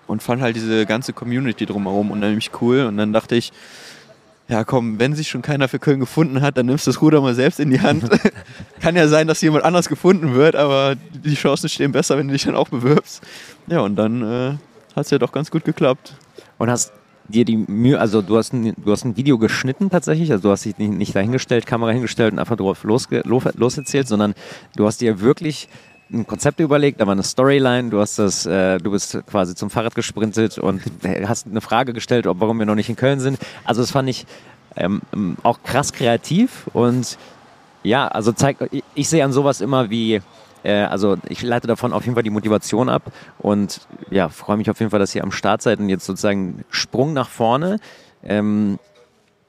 und 0.09 0.21
fand 0.21 0.43
halt 0.43 0.57
diese 0.57 0.85
ganze 0.85 1.13
Community 1.13 1.65
drumherum 1.65 2.11
unheimlich 2.11 2.51
cool. 2.61 2.87
Und 2.87 2.97
dann 2.97 3.13
dachte 3.13 3.37
ich, 3.37 3.53
ja 4.49 4.65
komm, 4.65 4.99
wenn 4.99 5.15
sich 5.15 5.29
schon 5.29 5.41
keiner 5.41 5.69
für 5.69 5.79
Köln 5.79 6.01
gefunden 6.01 6.41
hat, 6.41 6.59
dann 6.59 6.67
nimmst 6.67 6.89
du 6.89 6.91
das 6.91 7.01
Ruder 7.01 7.21
mal 7.21 7.37
selbst 7.37 7.61
in 7.61 7.71
die 7.71 7.83
Hand. 7.83 8.11
Kann 8.81 8.97
ja 8.97 9.07
sein, 9.07 9.29
dass 9.29 9.41
jemand 9.41 9.63
anders 9.63 9.89
gefunden 9.89 10.35
wird, 10.35 10.57
aber 10.57 10.97
die 10.97 11.37
Chancen 11.37 11.69
stehen 11.69 11.93
besser, 11.93 12.19
wenn 12.19 12.27
du 12.27 12.33
dich 12.33 12.47
dann 12.47 12.57
auch 12.57 12.69
bewirbst. 12.69 13.23
Ja, 13.69 13.79
und 13.79 13.95
dann 13.95 14.23
äh, 14.23 14.51
hat 14.97 15.05
es 15.05 15.11
ja 15.11 15.19
doch 15.19 15.31
ganz 15.31 15.53
gut 15.53 15.65
geklappt. 15.65 16.15
Und 16.59 16.69
hast 16.69 16.93
dir 17.29 17.45
die 17.45 17.57
Mühe, 17.57 18.01
also 18.01 18.23
du 18.23 18.37
hast, 18.37 18.53
ein, 18.53 18.75
du 18.77 18.91
hast 18.91 19.05
ein 19.05 19.17
Video 19.17 19.39
geschnitten 19.39 19.91
tatsächlich, 19.91 20.33
also 20.33 20.49
du 20.49 20.51
hast 20.51 20.65
dich 20.65 20.79
nicht, 20.79 21.15
dahingestellt, 21.15 21.67
Kamera 21.67 21.91
hingestellt 21.93 22.33
und 22.33 22.39
einfach 22.39 22.57
drauf 22.57 22.85
losge, 22.85 23.23
los, 23.25 23.45
loserzählt, 23.55 24.09
sondern 24.09 24.35
du 24.77 24.87
hast 24.87 25.01
dir 25.01 25.21
wirklich 25.21 25.69
ein 26.11 26.27
Konzept 26.27 26.59
überlegt, 26.61 27.01
da 27.01 27.07
war 27.07 27.13
eine 27.13 27.23
Storyline, 27.23 27.91
du 27.91 28.01
hast 28.01 28.19
das, 28.19 28.47
äh, 28.47 28.79
du 28.79 28.91
bist 28.91 29.19
quasi 29.27 29.55
zum 29.55 29.69
Fahrrad 29.69 29.95
gesprintet 29.95 30.59
und 30.59 30.81
hast 31.27 31.47
eine 31.47 31.61
Frage 31.61 31.93
gestellt, 31.93 32.27
ob 32.27 32.41
warum 32.41 32.59
wir 32.59 32.67
noch 32.67 32.75
nicht 32.75 32.89
in 32.89 32.97
Köln 32.97 33.21
sind. 33.21 33.39
Also 33.65 33.83
das 33.83 33.91
fand 33.91 34.09
ich 34.09 34.27
ähm, 34.77 35.03
auch 35.43 35.63
krass 35.63 35.93
kreativ 35.93 36.67
und 36.73 37.19
ja, 37.83 38.09
also 38.09 38.33
zeigt, 38.33 38.63
ich, 38.73 38.83
ich 38.95 39.09
sehe 39.09 39.23
an 39.25 39.33
sowas 39.33 39.61
immer 39.61 39.91
wie 39.91 40.21
also 40.65 41.17
ich 41.29 41.43
leite 41.43 41.67
davon 41.67 41.93
auf 41.93 42.05
jeden 42.05 42.15
Fall 42.15 42.23
die 42.23 42.31
Motivation 42.31 42.89
ab 42.89 43.03
und 43.39 43.81
ja, 44.11 44.29
freue 44.29 44.57
mich 44.57 44.71
auf 44.71 44.79
jeden 44.81 44.91
Fall, 44.91 45.01
dass 45.01 45.15
ihr 45.15 45.23
am 45.23 45.33
Start 45.33 45.63
seid 45.63 45.79
und 45.79 45.89
jetzt 45.89 46.05
sozusagen 46.05 46.65
Sprung 46.71 47.13
nach 47.13 47.29
vorne. 47.29 47.79
Ähm, 48.25 48.79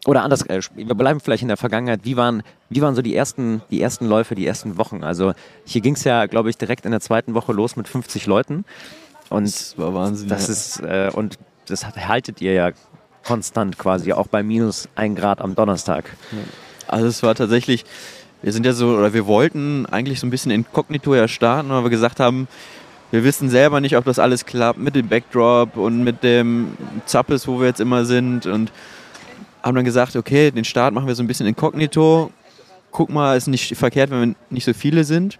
oder 0.05 0.23
anders, 0.23 0.43
äh, 0.43 0.61
wir 0.75 0.95
bleiben 0.95 1.19
vielleicht 1.19 1.41
in 1.41 1.49
der 1.49 1.57
Vergangenheit. 1.57 2.01
Wie 2.03 2.15
waren, 2.15 2.43
wie 2.69 2.81
waren 2.81 2.95
so 2.95 3.01
die 3.01 3.15
ersten, 3.15 3.61
die 3.69 3.81
ersten 3.81 4.07
Läufe, 4.07 4.33
die 4.35 4.47
ersten 4.47 4.77
Wochen? 4.77 5.03
Also 5.03 5.33
hier 5.65 5.81
ging 5.81 5.95
es 5.95 6.03
ja, 6.03 6.25
glaube 6.25 6.49
ich, 6.49 6.57
direkt 6.57 6.85
in 6.85 6.91
der 6.91 7.01
zweiten 7.01 7.33
Woche 7.33 7.51
los 7.51 7.75
mit 7.75 7.87
50 7.87 8.25
Leuten. 8.25 8.63
Und 9.29 9.45
das 9.45 9.77
war 9.77 9.93
Wahnsinn. 9.93 10.29
Das 10.29 10.47
ja. 10.47 10.53
ist, 10.53 10.79
äh, 10.79 11.11
und 11.13 11.37
das 11.67 11.85
haltet 11.85 12.41
ihr 12.41 12.53
ja 12.53 12.71
konstant 13.23 13.77
quasi, 13.77 14.13
auch 14.13 14.27
bei 14.27 14.41
minus 14.41 14.87
ein 14.95 15.15
Grad 15.15 15.41
am 15.41 15.53
Donnerstag. 15.53 16.05
Also 16.87 17.07
es 17.07 17.21
war 17.21 17.35
tatsächlich, 17.35 17.85
wir 18.41 18.53
sind 18.53 18.65
ja 18.65 18.73
so, 18.73 18.89
oder 18.97 19.13
wir 19.13 19.27
wollten 19.27 19.85
eigentlich 19.85 20.19
so 20.19 20.27
ein 20.27 20.29
bisschen 20.29 20.51
inkognito 20.51 21.13
ja 21.15 21.27
starten, 21.27 21.69
weil 21.69 21.83
wir 21.83 21.89
gesagt 21.89 22.19
haben, 22.19 22.47
wir 23.11 23.23
wissen 23.23 23.49
selber 23.49 23.81
nicht, 23.81 23.97
ob 23.97 24.05
das 24.05 24.19
alles 24.19 24.45
klappt 24.45 24.79
mit 24.79 24.95
dem 24.95 25.07
Backdrop 25.07 25.77
und 25.77 26.03
mit 26.03 26.23
dem 26.23 26.77
Zappes, 27.05 27.47
wo 27.47 27.59
wir 27.59 27.67
jetzt 27.67 27.79
immer 27.79 28.05
sind 28.05 28.45
und 28.45 28.71
haben 29.63 29.75
dann 29.75 29.85
gesagt, 29.85 30.15
okay, 30.15 30.51
den 30.51 30.63
Start 30.63 30.93
machen 30.93 31.07
wir 31.07 31.15
so 31.15 31.23
ein 31.23 31.27
bisschen 31.27 31.47
inkognito. 31.47 32.31
Guck 32.91 33.09
mal, 33.09 33.35
ist 33.35 33.47
nicht 33.47 33.75
verkehrt, 33.75 34.11
wenn 34.11 34.29
wir 34.29 34.35
nicht 34.49 34.65
so 34.65 34.73
viele 34.73 35.03
sind. 35.03 35.39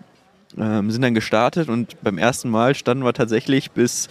Ähm, 0.58 0.90
sind 0.90 1.04
dann 1.04 1.14
gestartet 1.14 1.70
und 1.70 2.02
beim 2.02 2.18
ersten 2.18 2.50
Mal 2.50 2.74
standen 2.74 3.04
wir 3.04 3.14
tatsächlich 3.14 3.72
bis 3.72 4.10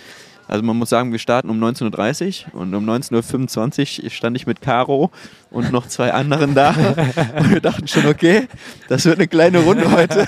also 0.49 0.65
man 0.65 0.77
muss 0.77 0.89
sagen, 0.89 1.13
wir 1.13 1.19
starten 1.19 1.51
um 1.51 1.63
19.30 1.63 2.47
Uhr 2.47 2.63
und 2.63 2.75
um 2.75 2.89
19.25 2.89 4.03
Uhr 4.03 4.11
stand 4.11 4.37
ich 4.37 4.47
mit 4.47 4.63
Caro 4.63 5.11
und 5.51 5.71
noch 5.71 5.87
zwei 5.87 6.13
anderen 6.13 6.55
da. 6.55 6.71
Und 7.39 7.51
wir 7.51 7.61
dachten 7.61 7.87
schon, 7.87 8.07
okay, 8.07 8.49
das 8.89 9.05
wird 9.05 9.19
eine 9.19 9.29
kleine 9.29 9.61
Runde 9.61 9.91
heute. 9.91 10.27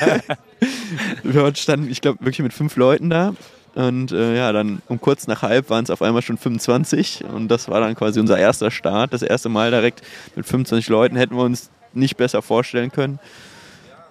Wir 1.22 1.54
standen, 1.54 1.90
ich 1.90 2.00
glaube, 2.00 2.20
wirklich 2.20 2.40
mit 2.40 2.52
fünf 2.52 2.76
Leuten 2.76 3.10
da. 3.10 3.34
Und 3.74 4.12
äh, 4.12 4.36
ja, 4.36 4.52
dann 4.52 4.82
um 4.88 5.00
kurz 5.00 5.26
nach 5.26 5.42
halb 5.42 5.70
waren 5.70 5.84
es 5.84 5.90
auf 5.90 6.02
einmal 6.02 6.22
schon 6.22 6.36
25 6.36 7.24
und 7.24 7.48
das 7.48 7.68
war 7.68 7.80
dann 7.80 7.94
quasi 7.94 8.18
unser 8.18 8.38
erster 8.38 8.70
Start. 8.70 9.12
Das 9.12 9.22
erste 9.22 9.48
Mal 9.48 9.70
direkt 9.70 10.02
mit 10.34 10.44
25 10.46 10.88
Leuten 10.88 11.16
hätten 11.16 11.36
wir 11.36 11.44
uns 11.44 11.70
nicht 11.92 12.16
besser 12.16 12.42
vorstellen 12.42 12.90
können. 12.90 13.20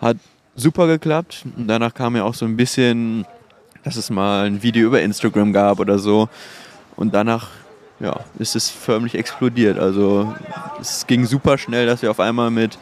Hat 0.02 0.18
super 0.56 0.88
geklappt. 0.88 1.46
Und 1.58 1.68
danach 1.68 1.94
kam 1.94 2.16
ja 2.16 2.24
auch 2.24 2.34
so 2.34 2.46
ein 2.46 2.56
bisschen 2.56 3.26
dass 3.84 3.96
es 3.96 4.10
mal 4.10 4.46
ein 4.46 4.62
Video 4.64 4.88
über 4.88 5.02
Instagram 5.02 5.54
gab 5.54 5.80
oder 5.80 6.00
so. 6.00 6.30
Und 6.96 7.14
danach 7.14 7.50
ja, 8.00 8.22
ist 8.38 8.56
es 8.56 8.70
förmlich 8.70 9.16
explodiert. 9.16 9.78
Also 9.78 10.34
es 10.80 11.06
ging 11.08 11.26
super 11.26 11.58
schnell, 11.58 11.86
dass 11.86 12.02
wir 12.02 12.12
auf 12.12 12.20
einmal 12.20 12.52
mit 12.52 12.78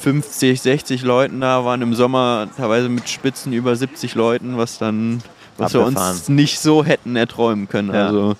50, 0.00 0.60
60 0.60 1.02
Leuten 1.02 1.40
da 1.40 1.64
waren. 1.64 1.82
Im 1.82 1.94
Sommer 1.94 2.48
teilweise 2.56 2.88
mit 2.88 3.08
Spitzen 3.08 3.52
über 3.52 3.76
70 3.76 4.14
Leuten, 4.14 4.58
was 4.58 4.78
dann, 4.78 5.22
was 5.58 5.74
wir 5.74 5.84
uns 5.84 6.28
nicht 6.28 6.58
so 6.58 6.84
hätten 6.84 7.14
erträumen 7.14 7.68
können. 7.68 7.94
Ja. 7.94 8.06
Also 8.06 8.36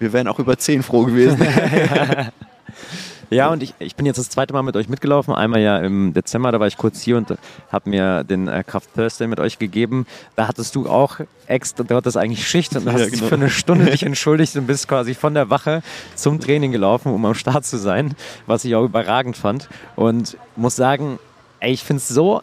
wir 0.00 0.12
wären 0.12 0.26
auch 0.26 0.38
über 0.38 0.58
10 0.58 0.82
froh 0.82 1.04
gewesen. 1.04 1.38
Ja, 3.34 3.50
und 3.50 3.62
ich, 3.62 3.74
ich 3.78 3.96
bin 3.96 4.06
jetzt 4.06 4.18
das 4.18 4.30
zweite 4.30 4.52
Mal 4.52 4.62
mit 4.62 4.76
euch 4.76 4.88
mitgelaufen. 4.88 5.34
Einmal 5.34 5.60
ja 5.60 5.78
im 5.78 6.12
Dezember, 6.14 6.52
da 6.52 6.60
war 6.60 6.66
ich 6.66 6.76
kurz 6.76 7.00
hier 7.00 7.16
und 7.16 7.34
habe 7.70 7.90
mir 7.90 8.24
den 8.24 8.48
äh, 8.48 8.62
Kraft 8.64 8.94
Thursday 8.94 9.26
mit 9.26 9.40
euch 9.40 9.58
gegeben. 9.58 10.06
Da 10.36 10.48
hattest 10.48 10.74
du 10.76 10.88
auch 10.88 11.18
extra, 11.46 11.84
da 11.84 11.96
hat 11.96 12.06
das 12.06 12.16
eigentlich 12.16 12.46
Schicht 12.46 12.76
und 12.76 12.86
hast 12.86 13.00
ja, 13.00 13.06
genau. 13.06 13.10
dich 13.10 13.22
für 13.22 13.34
eine 13.34 13.50
Stunde 13.50 13.84
dich 13.90 14.04
entschuldigt 14.04 14.56
und 14.56 14.66
bist 14.66 14.88
quasi 14.88 15.14
von 15.14 15.34
der 15.34 15.50
Wache 15.50 15.82
zum 16.14 16.40
Training 16.40 16.72
gelaufen, 16.72 17.12
um 17.12 17.24
am 17.24 17.34
Start 17.34 17.64
zu 17.64 17.76
sein, 17.76 18.14
was 18.46 18.64
ich 18.64 18.74
auch 18.74 18.84
überragend 18.84 19.36
fand. 19.36 19.68
Und 19.96 20.36
muss 20.56 20.76
sagen, 20.76 21.18
ey, 21.60 21.72
ich 21.72 21.82
finde 21.82 21.98
es 21.98 22.08
so, 22.08 22.42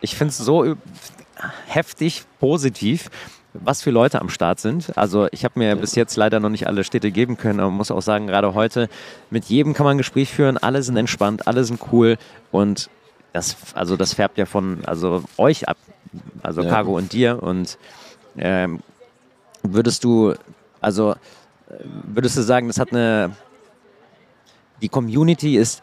ich 0.00 0.16
finde 0.16 0.30
es 0.30 0.38
so 0.38 0.76
heftig 1.66 2.24
positiv, 2.40 3.10
was 3.62 3.82
für 3.82 3.90
Leute 3.90 4.20
am 4.20 4.28
Start 4.28 4.60
sind. 4.60 4.96
Also 4.96 5.28
ich 5.30 5.44
habe 5.44 5.58
mir 5.58 5.76
bis 5.76 5.94
jetzt 5.94 6.16
leider 6.16 6.40
noch 6.40 6.48
nicht 6.48 6.66
alle 6.66 6.84
Städte 6.84 7.10
geben 7.10 7.36
können, 7.36 7.60
aber 7.60 7.70
muss 7.70 7.90
auch 7.90 8.02
sagen, 8.02 8.26
gerade 8.26 8.54
heute 8.54 8.88
mit 9.30 9.46
jedem 9.46 9.74
kann 9.74 9.84
man 9.84 9.94
ein 9.94 9.98
Gespräch 9.98 10.32
führen, 10.32 10.58
alle 10.58 10.82
sind 10.82 10.96
entspannt, 10.96 11.46
alle 11.46 11.64
sind 11.64 11.80
cool 11.92 12.16
und 12.50 12.90
das, 13.32 13.56
also 13.74 13.96
das 13.96 14.14
färbt 14.14 14.38
ja 14.38 14.46
von 14.46 14.84
also 14.86 15.22
euch 15.36 15.68
ab, 15.68 15.76
also 16.42 16.62
ja. 16.62 16.70
Cargo 16.70 16.96
und 16.96 17.12
dir 17.12 17.42
und 17.42 17.78
ähm, 18.38 18.80
würdest 19.62 20.04
du, 20.04 20.34
also 20.80 21.14
würdest 22.04 22.36
du 22.36 22.42
sagen, 22.42 22.68
das 22.68 22.78
hat 22.78 22.92
eine, 22.92 23.32
die 24.80 24.88
Community 24.88 25.56
ist 25.56 25.82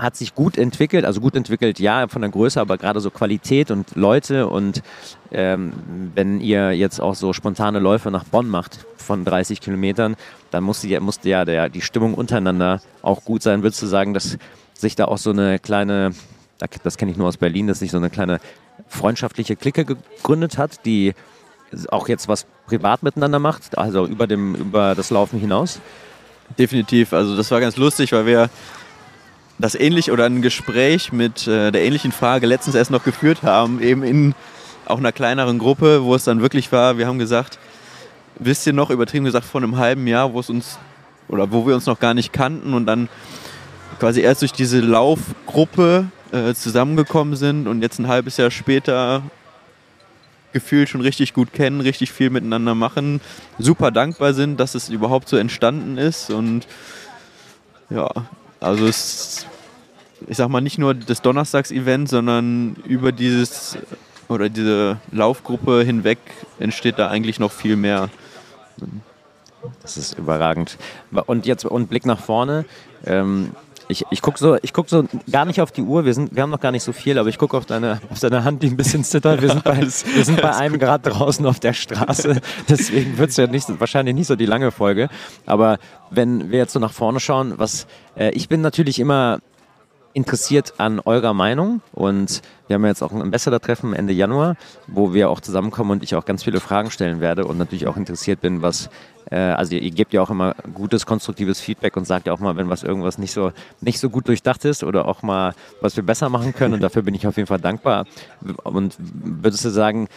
hat 0.00 0.16
sich 0.16 0.34
gut 0.34 0.56
entwickelt, 0.56 1.04
also 1.04 1.20
gut 1.20 1.36
entwickelt, 1.36 1.78
ja, 1.78 2.08
von 2.08 2.22
der 2.22 2.30
Größe, 2.30 2.60
aber 2.60 2.78
gerade 2.78 3.00
so 3.00 3.10
Qualität 3.10 3.70
und 3.70 3.94
Leute 3.96 4.46
und 4.46 4.82
ähm, 5.30 5.72
wenn 6.14 6.40
ihr 6.40 6.72
jetzt 6.72 7.00
auch 7.00 7.14
so 7.14 7.32
spontane 7.32 7.78
Läufe 7.78 8.10
nach 8.10 8.24
Bonn 8.24 8.48
macht 8.48 8.86
von 8.96 9.24
30 9.24 9.60
Kilometern, 9.60 10.16
dann 10.50 10.64
musste, 10.64 11.00
musste 11.00 11.28
ja 11.28 11.44
der, 11.44 11.68
die 11.68 11.82
Stimmung 11.82 12.14
untereinander 12.14 12.80
auch 13.02 13.24
gut 13.24 13.42
sein. 13.42 13.62
Würdest 13.62 13.82
du 13.82 13.86
sagen, 13.86 14.14
dass 14.14 14.38
sich 14.74 14.96
da 14.96 15.04
auch 15.04 15.18
so 15.18 15.30
eine 15.30 15.58
kleine, 15.58 16.12
das 16.82 16.96
kenne 16.96 17.10
ich 17.12 17.16
nur 17.18 17.28
aus 17.28 17.36
Berlin, 17.36 17.66
dass 17.66 17.80
sich 17.80 17.90
so 17.90 17.98
eine 17.98 18.10
kleine 18.10 18.40
freundschaftliche 18.88 19.56
Clique 19.56 19.84
gegründet 19.84 20.58
hat, 20.58 20.84
die 20.86 21.14
auch 21.90 22.08
jetzt 22.08 22.26
was 22.26 22.46
privat 22.66 23.02
miteinander 23.02 23.38
macht, 23.38 23.78
also 23.78 24.06
über, 24.06 24.26
dem, 24.26 24.54
über 24.54 24.94
das 24.94 25.10
Laufen 25.10 25.38
hinaus? 25.38 25.80
Definitiv. 26.58 27.12
Also 27.12 27.36
das 27.36 27.50
war 27.50 27.60
ganz 27.60 27.76
lustig, 27.76 28.12
weil 28.12 28.26
wir 28.26 28.50
das 29.60 29.74
ähnlich 29.74 30.10
oder 30.10 30.24
ein 30.24 30.42
Gespräch 30.42 31.12
mit 31.12 31.46
äh, 31.46 31.70
der 31.70 31.82
ähnlichen 31.82 32.12
Frage 32.12 32.46
letztens 32.46 32.74
erst 32.74 32.90
noch 32.90 33.04
geführt 33.04 33.42
haben, 33.42 33.80
eben 33.82 34.02
in 34.02 34.34
auch 34.86 34.98
einer 34.98 35.12
kleineren 35.12 35.58
Gruppe, 35.58 36.02
wo 36.02 36.14
es 36.14 36.24
dann 36.24 36.40
wirklich 36.40 36.72
war, 36.72 36.98
wir 36.98 37.06
haben 37.06 37.18
gesagt, 37.18 37.58
wisst 38.38 38.66
ihr 38.66 38.72
noch, 38.72 38.90
übertrieben 38.90 39.24
gesagt, 39.24 39.44
vor 39.44 39.62
einem 39.62 39.76
halben 39.76 40.06
Jahr, 40.06 40.32
wo 40.32 40.40
es 40.40 40.50
uns 40.50 40.78
oder 41.28 41.52
wo 41.52 41.66
wir 41.66 41.74
uns 41.74 41.86
noch 41.86 42.00
gar 42.00 42.14
nicht 42.14 42.32
kannten 42.32 42.74
und 42.74 42.86
dann 42.86 43.08
quasi 44.00 44.20
erst 44.20 44.42
durch 44.42 44.52
diese 44.52 44.80
Laufgruppe 44.80 46.06
äh, 46.32 46.54
zusammengekommen 46.54 47.36
sind 47.36 47.68
und 47.68 47.82
jetzt 47.82 47.98
ein 47.98 48.08
halbes 48.08 48.36
Jahr 48.36 48.50
später 48.50 49.22
gefühlt 50.52 50.88
schon 50.88 51.00
richtig 51.02 51.32
gut 51.34 51.52
kennen, 51.52 51.80
richtig 51.80 52.10
viel 52.10 52.30
miteinander 52.30 52.74
machen, 52.74 53.20
super 53.58 53.92
dankbar 53.92 54.34
sind, 54.34 54.58
dass 54.58 54.74
es 54.74 54.88
überhaupt 54.88 55.28
so 55.28 55.36
entstanden 55.36 55.98
ist 55.98 56.30
und 56.30 56.66
ja, 57.90 58.08
also 58.58 58.86
es 58.86 59.46
ich 60.26 60.36
sag 60.36 60.48
mal 60.48 60.60
nicht 60.60 60.78
nur 60.78 60.94
das 60.94 61.22
Donnerstags-Event, 61.22 62.08
sondern 62.08 62.76
über 62.86 63.12
dieses 63.12 63.78
oder 64.28 64.48
diese 64.48 64.98
Laufgruppe 65.10 65.82
hinweg 65.82 66.18
entsteht 66.58 66.98
da 66.98 67.08
eigentlich 67.08 67.40
noch 67.40 67.52
viel 67.52 67.76
mehr. 67.76 68.10
Das 69.82 69.96
ist 69.96 70.18
überragend. 70.18 70.78
Und 71.26 71.46
jetzt 71.46 71.64
und 71.64 71.90
Blick 71.90 72.06
nach 72.06 72.20
vorne. 72.20 72.64
Ähm, 73.04 73.50
ich, 73.90 74.04
ich 74.10 74.22
gucke 74.22 74.38
so, 74.38 74.56
guck 74.72 74.88
so 74.88 75.04
gar 75.30 75.44
nicht 75.44 75.60
auf 75.60 75.72
die 75.72 75.82
Uhr, 75.82 76.04
wir, 76.04 76.14
sind, 76.14 76.34
wir 76.34 76.42
haben 76.42 76.50
noch 76.50 76.60
gar 76.60 76.70
nicht 76.70 76.84
so 76.84 76.92
viel, 76.92 77.18
aber 77.18 77.28
ich 77.28 77.38
gucke 77.38 77.56
auf 77.56 77.66
deine, 77.66 78.00
auf 78.08 78.20
deine 78.20 78.44
Hand, 78.44 78.62
die 78.62 78.68
ein 78.68 78.76
bisschen 78.76 79.02
zittert. 79.02 79.42
Wir 79.42 79.48
sind 79.48 79.64
bei, 79.64 79.80
wir 79.80 80.24
sind 80.24 80.40
bei 80.40 80.54
einem 80.54 80.78
Grad 80.78 81.06
draußen 81.06 81.44
auf 81.44 81.58
der 81.58 81.72
Straße, 81.72 82.40
deswegen 82.68 83.18
wird 83.18 83.30
es 83.30 83.36
ja 83.36 83.48
nicht, 83.48 83.68
wahrscheinlich 83.80 84.14
nicht 84.14 84.28
so 84.28 84.36
die 84.36 84.46
lange 84.46 84.70
Folge. 84.70 85.08
Aber 85.44 85.78
wenn 86.10 86.50
wir 86.50 86.58
jetzt 86.58 86.72
so 86.72 86.78
nach 86.78 86.92
vorne 86.92 87.18
schauen, 87.18 87.54
was 87.56 87.86
äh, 88.16 88.30
ich 88.30 88.48
bin 88.48 88.60
natürlich 88.60 89.00
immer 89.00 89.40
interessiert 90.12 90.74
an 90.78 91.00
eurer 91.00 91.34
Meinung 91.34 91.82
und 91.92 92.42
wir 92.66 92.74
haben 92.74 92.84
jetzt 92.86 93.02
auch 93.02 93.12
ein 93.12 93.22
Ambassador-Treffen 93.22 93.94
Ende 93.94 94.12
Januar, 94.12 94.56
wo 94.86 95.14
wir 95.14 95.30
auch 95.30 95.40
zusammenkommen 95.40 95.92
und 95.92 96.02
ich 96.02 96.14
auch 96.14 96.24
ganz 96.24 96.42
viele 96.42 96.60
Fragen 96.60 96.90
stellen 96.90 97.20
werde 97.20 97.44
und 97.44 97.58
natürlich 97.58 97.86
auch 97.86 97.96
interessiert 97.96 98.40
bin, 98.40 98.62
was, 98.62 98.90
äh, 99.30 99.36
also 99.36 99.74
ihr, 99.74 99.82
ihr, 99.82 99.90
gebt 99.90 100.12
ja 100.12 100.22
auch 100.22 100.30
immer 100.30 100.54
gutes, 100.74 101.06
konstruktives 101.06 101.60
Feedback 101.60 101.96
und 101.96 102.06
sagt 102.06 102.26
ja 102.26 102.32
auch 102.32 102.40
mal, 102.40 102.56
wenn 102.56 102.68
was 102.68 102.82
irgendwas 102.82 103.18
nicht 103.18 103.32
so, 103.32 103.52
nicht 103.80 104.00
so 104.00 104.10
gut 104.10 104.26
durchdacht 104.26 104.64
ist 104.64 104.82
oder 104.82 105.06
auch 105.06 105.22
mal, 105.22 105.54
was 105.80 105.96
wir 105.96 106.02
besser 106.02 106.28
machen 106.28 106.54
können 106.54 106.74
und 106.74 106.80
dafür 106.80 107.02
bin 107.02 107.14
ich 107.14 107.26
auf 107.26 107.36
jeden 107.36 107.46
Fall 107.46 107.60
dankbar. 107.60 108.06
Und 108.64 108.96
würdest 108.98 109.64
du 109.64 109.70
sagen, 109.70 110.08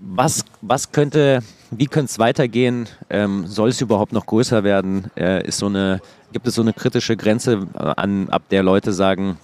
was, 0.00 0.44
was 0.60 0.92
könnte, 0.92 1.42
wie 1.70 1.86
könnte 1.86 2.10
es 2.10 2.18
weitergehen? 2.18 2.88
Ähm, 3.10 3.46
soll 3.46 3.68
es 3.68 3.80
überhaupt 3.80 4.12
noch 4.12 4.26
größer 4.26 4.64
werden? 4.64 5.10
Äh, 5.16 5.46
ist 5.46 5.58
so 5.58 5.66
eine, 5.66 6.00
gibt 6.32 6.46
es 6.46 6.54
so 6.54 6.62
eine 6.62 6.72
kritische 6.72 7.16
Grenze, 7.16 7.66
äh, 7.74 7.78
an, 7.78 8.28
ab 8.30 8.42
der 8.50 8.62
Leute 8.62 8.92
sagen, 8.92 9.38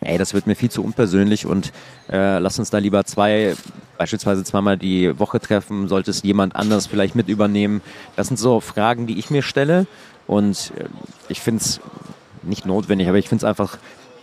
ey, 0.00 0.18
das 0.18 0.34
wird 0.34 0.46
mir 0.46 0.54
viel 0.54 0.70
zu 0.70 0.82
unpersönlich 0.82 1.46
und 1.46 1.72
äh, 2.10 2.38
lass 2.38 2.58
uns 2.58 2.70
da 2.70 2.78
lieber 2.78 3.04
zwei, 3.04 3.54
beispielsweise 3.98 4.44
zweimal 4.44 4.76
die 4.76 5.18
Woche 5.18 5.40
treffen, 5.40 5.88
sollte 5.88 6.10
es 6.10 6.22
jemand 6.22 6.54
anders 6.54 6.86
vielleicht 6.86 7.14
mit 7.14 7.28
übernehmen? 7.28 7.80
Das 8.14 8.28
sind 8.28 8.36
so 8.36 8.60
Fragen, 8.60 9.06
die 9.06 9.18
ich 9.18 9.30
mir 9.30 9.42
stelle 9.42 9.86
und 10.26 10.72
äh, 10.76 10.84
ich 11.28 11.40
finde 11.40 11.62
es 11.62 11.80
nicht 12.42 12.66
notwendig, 12.66 13.08
aber 13.08 13.18
ich 13.18 13.28
finde 13.28 13.44
es 13.44 13.48
einfach 13.48 13.78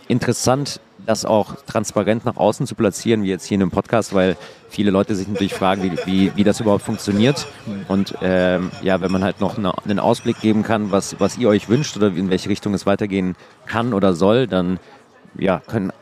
interessant, 0.08 0.80
das 1.06 1.24
auch 1.24 1.56
transparent 1.66 2.24
nach 2.24 2.36
außen 2.36 2.66
zu 2.66 2.74
platzieren, 2.74 3.22
wie 3.22 3.28
jetzt 3.28 3.46
hier 3.46 3.56
in 3.56 3.62
einem 3.62 3.70
Podcast, 3.70 4.14
weil 4.14 4.36
viele 4.68 4.90
Leute 4.90 5.14
sich 5.14 5.28
natürlich 5.28 5.54
fragen, 5.54 5.82
wie, 5.82 6.06
wie, 6.06 6.32
wie 6.36 6.44
das 6.44 6.60
überhaupt 6.60 6.84
funktioniert. 6.84 7.46
Und 7.88 8.14
ähm, 8.22 8.70
ja, 8.82 9.00
wenn 9.00 9.12
man 9.12 9.22
halt 9.22 9.40
noch 9.40 9.58
eine, 9.58 9.72
einen 9.84 9.98
Ausblick 9.98 10.40
geben 10.40 10.62
kann, 10.62 10.90
was, 10.90 11.20
was 11.20 11.38
ihr 11.38 11.48
euch 11.48 11.68
wünscht 11.68 11.96
oder 11.96 12.08
in 12.08 12.30
welche 12.30 12.48
Richtung 12.48 12.74
es 12.74 12.86
weitergehen 12.86 13.36
kann 13.66 13.94
oder 13.94 14.14
soll, 14.14 14.46
dann 14.46 14.78
ja, 15.38 15.60
können 15.66 15.92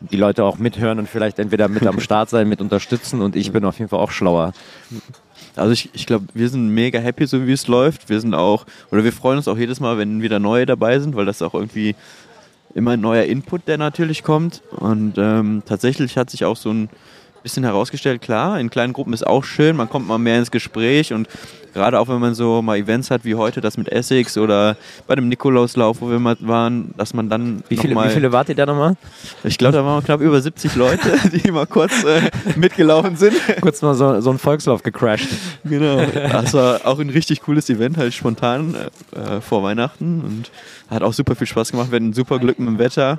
die 0.00 0.16
Leute 0.16 0.44
auch 0.44 0.58
mithören 0.58 0.98
und 0.98 1.08
vielleicht 1.08 1.38
entweder 1.38 1.68
mit 1.68 1.86
am 1.86 2.00
Start 2.06 2.30
sein, 2.30 2.48
mit 2.48 2.60
unterstützen 2.60 3.22
und 3.22 3.36
ich 3.36 3.52
bin 3.52 3.64
auf 3.64 3.78
jeden 3.78 3.88
Fall 3.88 4.00
auch 4.00 4.10
schlauer. 4.10 4.52
Also 5.54 5.72
ich, 5.72 5.90
ich 5.94 6.06
glaube, 6.06 6.26
wir 6.34 6.48
sind 6.48 6.68
mega 6.68 6.98
happy, 6.98 7.26
so 7.26 7.46
wie 7.46 7.52
es 7.52 7.66
läuft. 7.66 8.08
Wir 8.10 8.20
sind 8.20 8.34
auch, 8.34 8.66
oder 8.90 9.04
wir 9.04 9.12
freuen 9.12 9.38
uns 9.38 9.48
auch 9.48 9.56
jedes 9.56 9.80
Mal, 9.80 9.96
wenn 9.96 10.20
wieder 10.22 10.38
neue 10.38 10.66
dabei 10.66 10.98
sind, 10.98 11.16
weil 11.16 11.24
das 11.24 11.40
auch 11.40 11.54
irgendwie 11.54 11.94
immer 12.76 12.92
ein 12.92 13.00
neuer 13.00 13.24
Input, 13.24 13.66
der 13.66 13.78
natürlich 13.78 14.22
kommt. 14.22 14.62
Und 14.70 15.14
ähm, 15.16 15.62
tatsächlich 15.66 16.16
hat 16.16 16.30
sich 16.30 16.44
auch 16.44 16.56
so 16.56 16.70
ein 16.70 16.88
bisschen 17.42 17.64
herausgestellt, 17.64 18.20
klar, 18.20 18.60
in 18.60 18.70
kleinen 18.70 18.92
Gruppen 18.92 19.12
ist 19.12 19.26
auch 19.26 19.44
schön, 19.44 19.76
man 19.76 19.88
kommt 19.88 20.06
mal 20.06 20.18
mehr 20.18 20.38
ins 20.38 20.50
Gespräch 20.50 21.12
und 21.12 21.28
gerade 21.76 22.00
auch 22.00 22.08
wenn 22.08 22.18
man 22.18 22.34
so 22.34 22.62
mal 22.62 22.78
Events 22.78 23.10
hat 23.10 23.24
wie 23.24 23.34
heute, 23.34 23.60
das 23.60 23.76
mit 23.76 23.92
Essex 23.92 24.38
oder 24.38 24.76
bei 25.06 25.14
dem 25.14 25.28
Nikolauslauf, 25.28 26.00
wo 26.00 26.10
wir 26.10 26.18
mal 26.18 26.36
waren, 26.40 26.94
dass 26.96 27.12
man 27.12 27.28
dann. 27.28 27.62
Wie 27.68 27.76
viele, 27.76 27.94
wie 27.94 28.08
viele 28.08 28.32
wart 28.32 28.48
ihr 28.48 28.54
da 28.54 28.64
nochmal? 28.64 28.96
Ich 29.44 29.58
glaube, 29.58 29.76
da 29.76 29.84
waren 29.84 30.02
knapp 30.02 30.20
über 30.20 30.40
70 30.40 30.74
Leute, 30.74 31.12
die 31.32 31.50
mal 31.50 31.66
kurz 31.66 32.02
äh, 32.04 32.30
mitgelaufen 32.56 33.16
sind. 33.16 33.34
kurz 33.60 33.82
mal 33.82 33.94
so, 33.94 34.20
so 34.20 34.30
einen 34.30 34.38
Volkslauf 34.38 34.82
gecrashed. 34.82 35.28
Genau. 35.64 36.00
Das 36.36 36.54
war 36.54 36.80
auch 36.84 36.98
ein 36.98 37.10
richtig 37.10 37.42
cooles 37.42 37.68
Event, 37.70 37.96
halt 37.96 38.12
spontan 38.12 38.74
äh, 39.14 39.40
vor 39.40 39.62
Weihnachten 39.62 40.22
und 40.22 40.50
hat 40.90 41.02
auch 41.02 41.12
super 41.12 41.34
viel 41.34 41.46
Spaß 41.46 41.72
gemacht. 41.72 41.90
Wir 41.90 41.96
hatten 41.96 42.12
super 42.12 42.38
Glück 42.38 42.58
mit 42.58 42.68
dem 42.68 42.78
Wetter. 42.78 43.18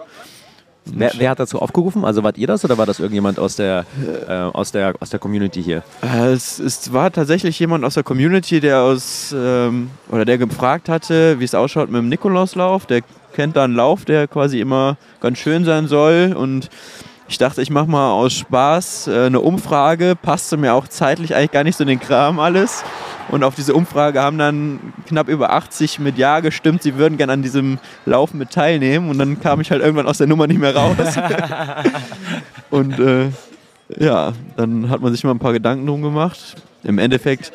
Wer, 0.94 1.12
wer, 1.18 1.30
hat 1.32 1.40
dazu 1.40 1.60
aufgerufen? 1.60 2.06
Also 2.06 2.24
wart 2.24 2.38
ihr 2.38 2.48
das 2.48 2.64
oder 2.66 2.78
war 2.78 2.86
das 2.86 3.00
irgendjemand 3.00 3.40
aus 3.40 3.56
der, 3.56 3.86
äh, 4.28 4.32
aus 4.32 4.72
der, 4.72 4.96
aus 5.00 5.10
der 5.10 5.20
Community 5.20 5.64
hier? 5.64 5.84
Äh, 6.02 6.32
es, 6.32 6.60
es, 6.60 6.94
war 6.94 7.12
tatsächlich 7.12 7.60
jemand 7.60 7.84
aus 7.84 7.96
der 7.96 8.04
Community, 8.04 8.60
der 8.60 8.82
aus 8.82 9.34
ähm, 9.38 9.90
oder 10.10 10.26
der 10.26 10.38
gefragt 10.38 10.90
hatte, 10.90 11.40
wie 11.40 11.44
es 11.44 11.56
ausschaut 11.56 11.90
mit 11.90 12.00
dem 12.00 12.10
Nikolauslauf. 12.10 12.86
Der 12.86 13.02
kennt 13.34 13.56
da 13.56 13.64
einen 13.64 13.76
Lauf, 13.76 14.06
der 14.06 14.28
quasi 14.28 14.60
immer 14.60 14.98
ganz 15.22 15.38
schön 15.38 15.66
sein 15.66 15.88
soll 15.88 16.36
und 16.38 16.70
ich 17.30 17.38
dachte, 17.38 17.62
ich 17.62 17.70
mache 17.70 17.88
mal 17.88 18.12
aus 18.12 18.34
Spaß 18.34 19.08
äh, 19.08 19.26
eine 19.26 19.42
Umfrage, 19.42 20.16
passte 20.16 20.58
mir 20.58 20.74
auch 20.74 20.88
zeitlich 20.88 21.36
eigentlich 21.36 21.52
gar 21.52 21.64
nicht 21.64 21.78
so 21.78 21.84
in 21.84 21.90
den 21.90 22.00
Kram 22.00 22.40
alles. 22.40 22.84
Und 23.30 23.44
auf 23.44 23.56
diese 23.56 23.74
Umfrage 23.74 24.22
haben 24.22 24.38
dann 24.38 24.94
knapp 25.06 25.28
über 25.28 25.52
80 25.52 26.00
mit 26.00 26.18
Ja 26.18 26.40
gestimmt, 26.40 26.84
sie 26.84 26.96
würden 26.96 27.18
gerne 27.18 27.34
an 27.34 27.42
diesem 27.42 27.80
Lauf 28.06 28.34
mit 28.34 28.52
teilnehmen. 28.52 29.10
Und 29.10 29.18
dann 29.18 29.42
kam 29.42 29.60
ich 29.60 29.72
halt 29.72 29.82
irgendwann 29.82 30.08
aus 30.08 30.20
der 30.20 30.28
Nummer 30.28 30.48
nicht 30.48 30.60
mehr 30.60 30.76
raus. 30.76 30.96
und 32.70 32.98
äh, 33.00 33.30
ja, 33.98 34.32
dann 34.56 34.90
hat 34.90 35.02
man 35.02 35.12
sich 35.12 35.24
mal 35.26 35.32
ein 35.32 35.40
paar 35.40 35.54
Gedanken 35.54 35.86
drum 35.86 36.02
gemacht. 36.02 36.56
Im 36.84 37.00
Endeffekt, 37.00 37.52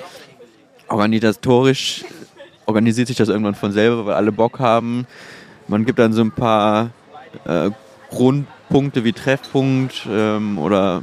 organisatorisch 0.88 2.04
organisiert 2.66 3.08
sich 3.08 3.16
das 3.16 3.28
irgendwann 3.28 3.54
von 3.54 3.72
selber, 3.72 4.06
weil 4.06 4.14
alle 4.14 4.32
Bock 4.32 4.58
haben. 4.58 5.06
Man 5.68 5.86
gibt 5.86 5.98
dann 5.98 6.12
so 6.12 6.20
ein 6.20 6.32
paar 6.32 6.90
äh, 7.46 7.70
Grundpunkte 8.72 9.04
wie 9.04 9.12
Treffpunkt 9.12 10.06
ähm, 10.10 10.56
oder 10.56 11.02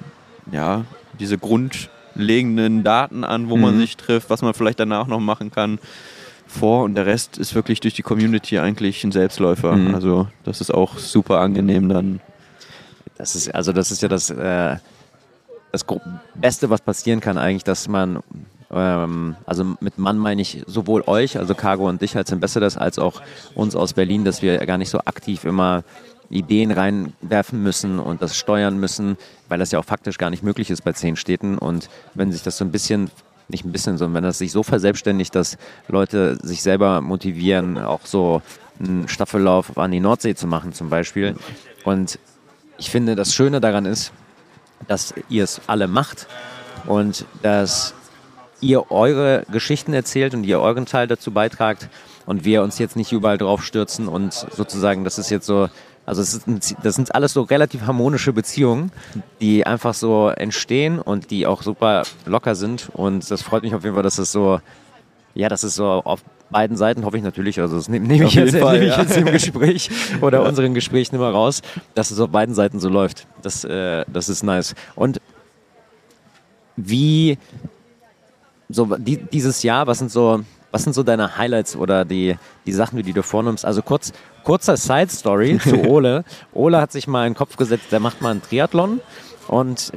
ja, 0.51 0.85
diese 1.19 1.37
Grund 1.37 1.91
legenden 2.15 2.83
Daten 2.83 3.23
an, 3.23 3.47
wo 3.47 3.57
mhm. 3.57 3.61
man 3.61 3.77
sich 3.77 3.95
trifft, 3.95 4.31
was 4.31 4.41
man 4.41 4.55
vielleicht 4.55 4.79
danach 4.79 5.05
noch 5.05 5.19
machen 5.19 5.51
kann. 5.51 5.77
Vor 6.47 6.83
und 6.83 6.95
der 6.95 7.05
Rest 7.05 7.37
ist 7.37 7.53
wirklich 7.53 7.79
durch 7.79 7.93
die 7.93 8.01
Community 8.01 8.57
eigentlich 8.57 9.03
ein 9.03 9.11
Selbstläufer. 9.11 9.75
Mhm. 9.75 9.93
Also 9.93 10.27
das 10.43 10.61
ist 10.61 10.73
auch 10.73 10.97
super 10.97 11.41
angenehm 11.41 11.89
dann. 11.89 12.21
Das 13.19 13.35
ist 13.35 13.53
also 13.53 13.71
das 13.71 13.91
ist 13.91 14.01
ja 14.01 14.07
das 14.07 14.31
äh, 14.31 14.77
das 15.71 15.85
Beste, 16.33 16.71
was 16.71 16.81
passieren 16.81 17.19
kann 17.19 17.37
eigentlich, 17.37 17.65
dass 17.65 17.87
man 17.87 18.23
ähm, 18.71 19.35
also 19.45 19.75
mit 19.79 19.99
Mann 19.99 20.17
meine 20.17 20.41
ich 20.41 20.63
sowohl 20.65 21.03
euch, 21.05 21.37
also 21.37 21.53
Cargo 21.53 21.87
und 21.87 22.01
dich 22.01 22.17
als 22.17 22.33
Ambassadors, 22.33 22.77
als 22.77 22.97
auch 22.97 23.21
uns 23.53 23.75
aus 23.75 23.93
Berlin, 23.93 24.25
dass 24.25 24.41
wir 24.41 24.57
gar 24.65 24.79
nicht 24.79 24.89
so 24.89 24.97
aktiv 25.05 25.45
immer 25.45 25.83
Ideen 26.29 26.71
reinwerfen 26.71 27.61
müssen 27.61 27.99
und 27.99 28.21
das 28.21 28.37
steuern 28.37 28.79
müssen, 28.79 29.17
weil 29.47 29.59
das 29.59 29.71
ja 29.71 29.79
auch 29.79 29.85
faktisch 29.85 30.17
gar 30.17 30.29
nicht 30.29 30.43
möglich 30.43 30.69
ist 30.69 30.83
bei 30.83 30.93
zehn 30.93 31.15
Städten. 31.15 31.57
Und 31.57 31.89
wenn 32.13 32.31
sich 32.31 32.43
das 32.43 32.57
so 32.57 32.65
ein 32.65 32.71
bisschen, 32.71 33.09
nicht 33.47 33.65
ein 33.65 33.71
bisschen, 33.71 33.97
sondern 33.97 34.15
wenn 34.15 34.23
das 34.23 34.37
sich 34.37 34.51
so 34.51 34.63
verselbstständigt, 34.63 35.33
dass 35.33 35.57
Leute 35.87 36.37
sich 36.41 36.61
selber 36.61 37.01
motivieren, 37.01 37.77
auch 37.77 38.05
so 38.05 38.41
einen 38.79 39.07
Staffellauf 39.07 39.77
an 39.77 39.91
die 39.91 39.99
Nordsee 39.99 40.35
zu 40.35 40.47
machen 40.47 40.73
zum 40.73 40.89
Beispiel. 40.89 41.35
Und 41.83 42.19
ich 42.77 42.89
finde, 42.89 43.15
das 43.15 43.33
Schöne 43.33 43.59
daran 43.59 43.85
ist, 43.85 44.11
dass 44.87 45.13
ihr 45.29 45.43
es 45.43 45.61
alle 45.67 45.87
macht 45.87 46.27
und 46.85 47.25
dass 47.41 47.93
ihr 48.61 48.91
eure 48.91 49.45
Geschichten 49.51 49.93
erzählt 49.93 50.33
und 50.33 50.43
ihr 50.43 50.59
euren 50.59 50.85
Teil 50.85 51.07
dazu 51.07 51.31
beitragt 51.31 51.89
und 52.25 52.45
wir 52.45 52.61
uns 52.61 52.77
jetzt 52.77 52.95
nicht 52.95 53.11
überall 53.11 53.37
drauf 53.37 53.63
stürzen 53.63 54.07
und 54.07 54.33
sozusagen, 54.33 55.03
das 55.03 55.17
ist 55.17 55.29
jetzt 55.29 55.45
so 55.45 55.69
also 56.09 56.21
ist, 56.21 56.75
das 56.83 56.95
sind 56.95 57.13
alles 57.15 57.33
so 57.33 57.43
relativ 57.43 57.83
harmonische 57.83 58.33
Beziehungen, 58.33 58.91
die 59.39 59.65
einfach 59.65 59.93
so 59.93 60.29
entstehen 60.29 60.99
und 60.99 61.31
die 61.31 61.45
auch 61.45 61.61
super 61.61 62.03
locker 62.25 62.55
sind. 62.55 62.89
Und 62.93 63.29
das 63.29 63.41
freut 63.41 63.63
mich 63.63 63.75
auf 63.75 63.83
jeden 63.83 63.95
Fall, 63.95 64.03
dass 64.03 64.17
das 64.17 64.31
so 64.31 64.59
ja, 65.33 65.49
das 65.49 65.63
ist 65.63 65.75
so 65.75 65.85
auf 65.85 66.21
beiden 66.49 66.75
Seiten, 66.75 67.05
hoffe 67.05 67.17
ich 67.17 67.23
natürlich, 67.23 67.59
also 67.61 67.75
das 67.75 67.87
nehme 67.89 68.07
nehm 68.07 68.23
ich, 68.23 68.33
jetzt, 68.33 68.57
Fall, 68.57 68.81
ich 68.81 68.89
ja. 68.89 69.01
jetzt 69.01 69.15
im 69.15 69.25
Gespräch 69.25 69.89
oder 70.21 70.43
unseren 70.43 70.73
Gesprächen 70.73 71.15
immer 71.15 71.29
raus, 71.29 71.61
dass 71.93 72.11
es 72.11 72.19
auf 72.19 72.29
beiden 72.29 72.55
Seiten 72.55 72.79
so 72.79 72.89
läuft. 72.89 73.27
Das, 73.41 73.63
äh, 73.63 74.03
das 74.11 74.29
ist 74.29 74.43
nice. 74.43 74.75
Und 74.95 75.21
wie 76.75 77.37
so 78.69 78.85
die, 78.97 79.17
dieses 79.17 79.63
Jahr, 79.63 79.87
was 79.87 79.99
sind 79.99 80.11
so, 80.11 80.41
was 80.71 80.83
sind 80.83 80.93
so 80.93 81.03
deine 81.03 81.37
Highlights 81.37 81.75
oder 81.75 82.05
die, 82.05 82.37
die 82.65 82.71
Sachen, 82.71 83.01
die 83.01 83.13
du 83.13 83.23
vornimmst? 83.23 83.65
Also 83.65 83.81
kurz, 83.81 84.11
kurzer 84.43 84.77
Side 84.77 85.09
Story 85.09 85.59
zu 85.63 85.83
Ole. 85.85 86.23
Ole 86.53 86.79
hat 86.79 86.91
sich 86.91 87.07
mal 87.07 87.25
in 87.25 87.33
den 87.33 87.37
Kopf 87.37 87.57
gesetzt, 87.57 87.85
der 87.91 87.99
macht 87.99 88.21
mal 88.21 88.31
einen 88.31 88.41
Triathlon 88.41 89.01
und 89.47 89.91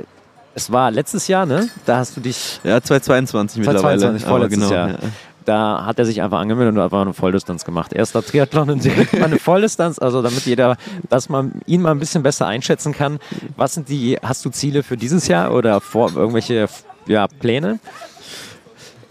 es 0.55 0.71
war 0.71 0.91
letztes 0.91 1.29
Jahr, 1.29 1.47
ne? 1.47 1.69
Da 1.87 1.97
hast 1.97 2.17
du 2.17 2.21
dich 2.21 2.61
Ja, 2.63 2.81
2022 2.81 3.59
mittlerweile. 3.59 3.99
2022, 4.01 4.27
aber 4.27 4.31
vorletztes 4.31 4.69
genau, 4.69 4.75
Jahr. 4.75 4.89
ja. 4.91 4.99
Da 5.45 5.87
hat 5.87 5.99
er 5.99 6.05
sich 6.05 6.23
einfach 6.23 6.39
angemeldet 6.39 6.77
und 6.77 6.81
einfach 6.81 7.01
eine 7.01 7.15
Volldistanz 7.15 7.65
gemacht. 7.65 7.93
Erster 7.93 8.25
Triathlon 8.25 8.71
und 8.71 8.85
direkt 8.85 9.15
mal 9.15 9.25
eine 9.25 9.39
Volldistanz, 9.39 9.99
also 9.99 10.23
damit 10.23 10.47
jeder, 10.47 10.77
dass 11.09 11.29
man 11.29 11.61
ihn 11.67 11.83
mal 11.83 11.91
ein 11.91 11.99
bisschen 11.99 12.23
besser 12.23 12.47
einschätzen 12.47 12.93
kann. 12.93 13.19
Was 13.57 13.75
sind 13.75 13.89
die, 13.89 14.19
hast 14.23 14.45
du 14.45 14.51
Ziele 14.51 14.83
für 14.83 14.97
dieses 14.97 15.27
Jahr 15.27 15.53
oder 15.53 15.81
vor 15.81 16.13
irgendwelche 16.15 16.69
ja, 17.07 17.27
Pläne? 17.27 17.81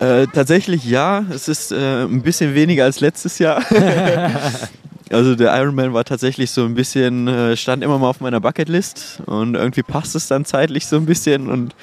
Äh, 0.01 0.25
tatsächlich 0.33 0.83
ja, 0.83 1.23
es 1.29 1.47
ist 1.47 1.71
äh, 1.71 2.05
ein 2.05 2.23
bisschen 2.23 2.55
weniger 2.55 2.85
als 2.85 3.01
letztes 3.01 3.37
Jahr. 3.37 3.63
also 5.11 5.35
der 5.35 5.55
Ironman 5.55 5.93
war 5.93 6.03
tatsächlich 6.03 6.49
so 6.49 6.65
ein 6.65 6.73
bisschen, 6.73 7.27
äh, 7.27 7.55
stand 7.55 7.83
immer 7.83 7.99
mal 7.99 8.09
auf 8.09 8.19
meiner 8.19 8.39
Bucketlist 8.39 9.21
und 9.27 9.53
irgendwie 9.53 9.83
passt 9.83 10.15
es 10.15 10.27
dann 10.27 10.43
zeitlich 10.43 10.87
so 10.87 10.95
ein 10.95 11.05
bisschen 11.05 11.49
und 11.49 11.75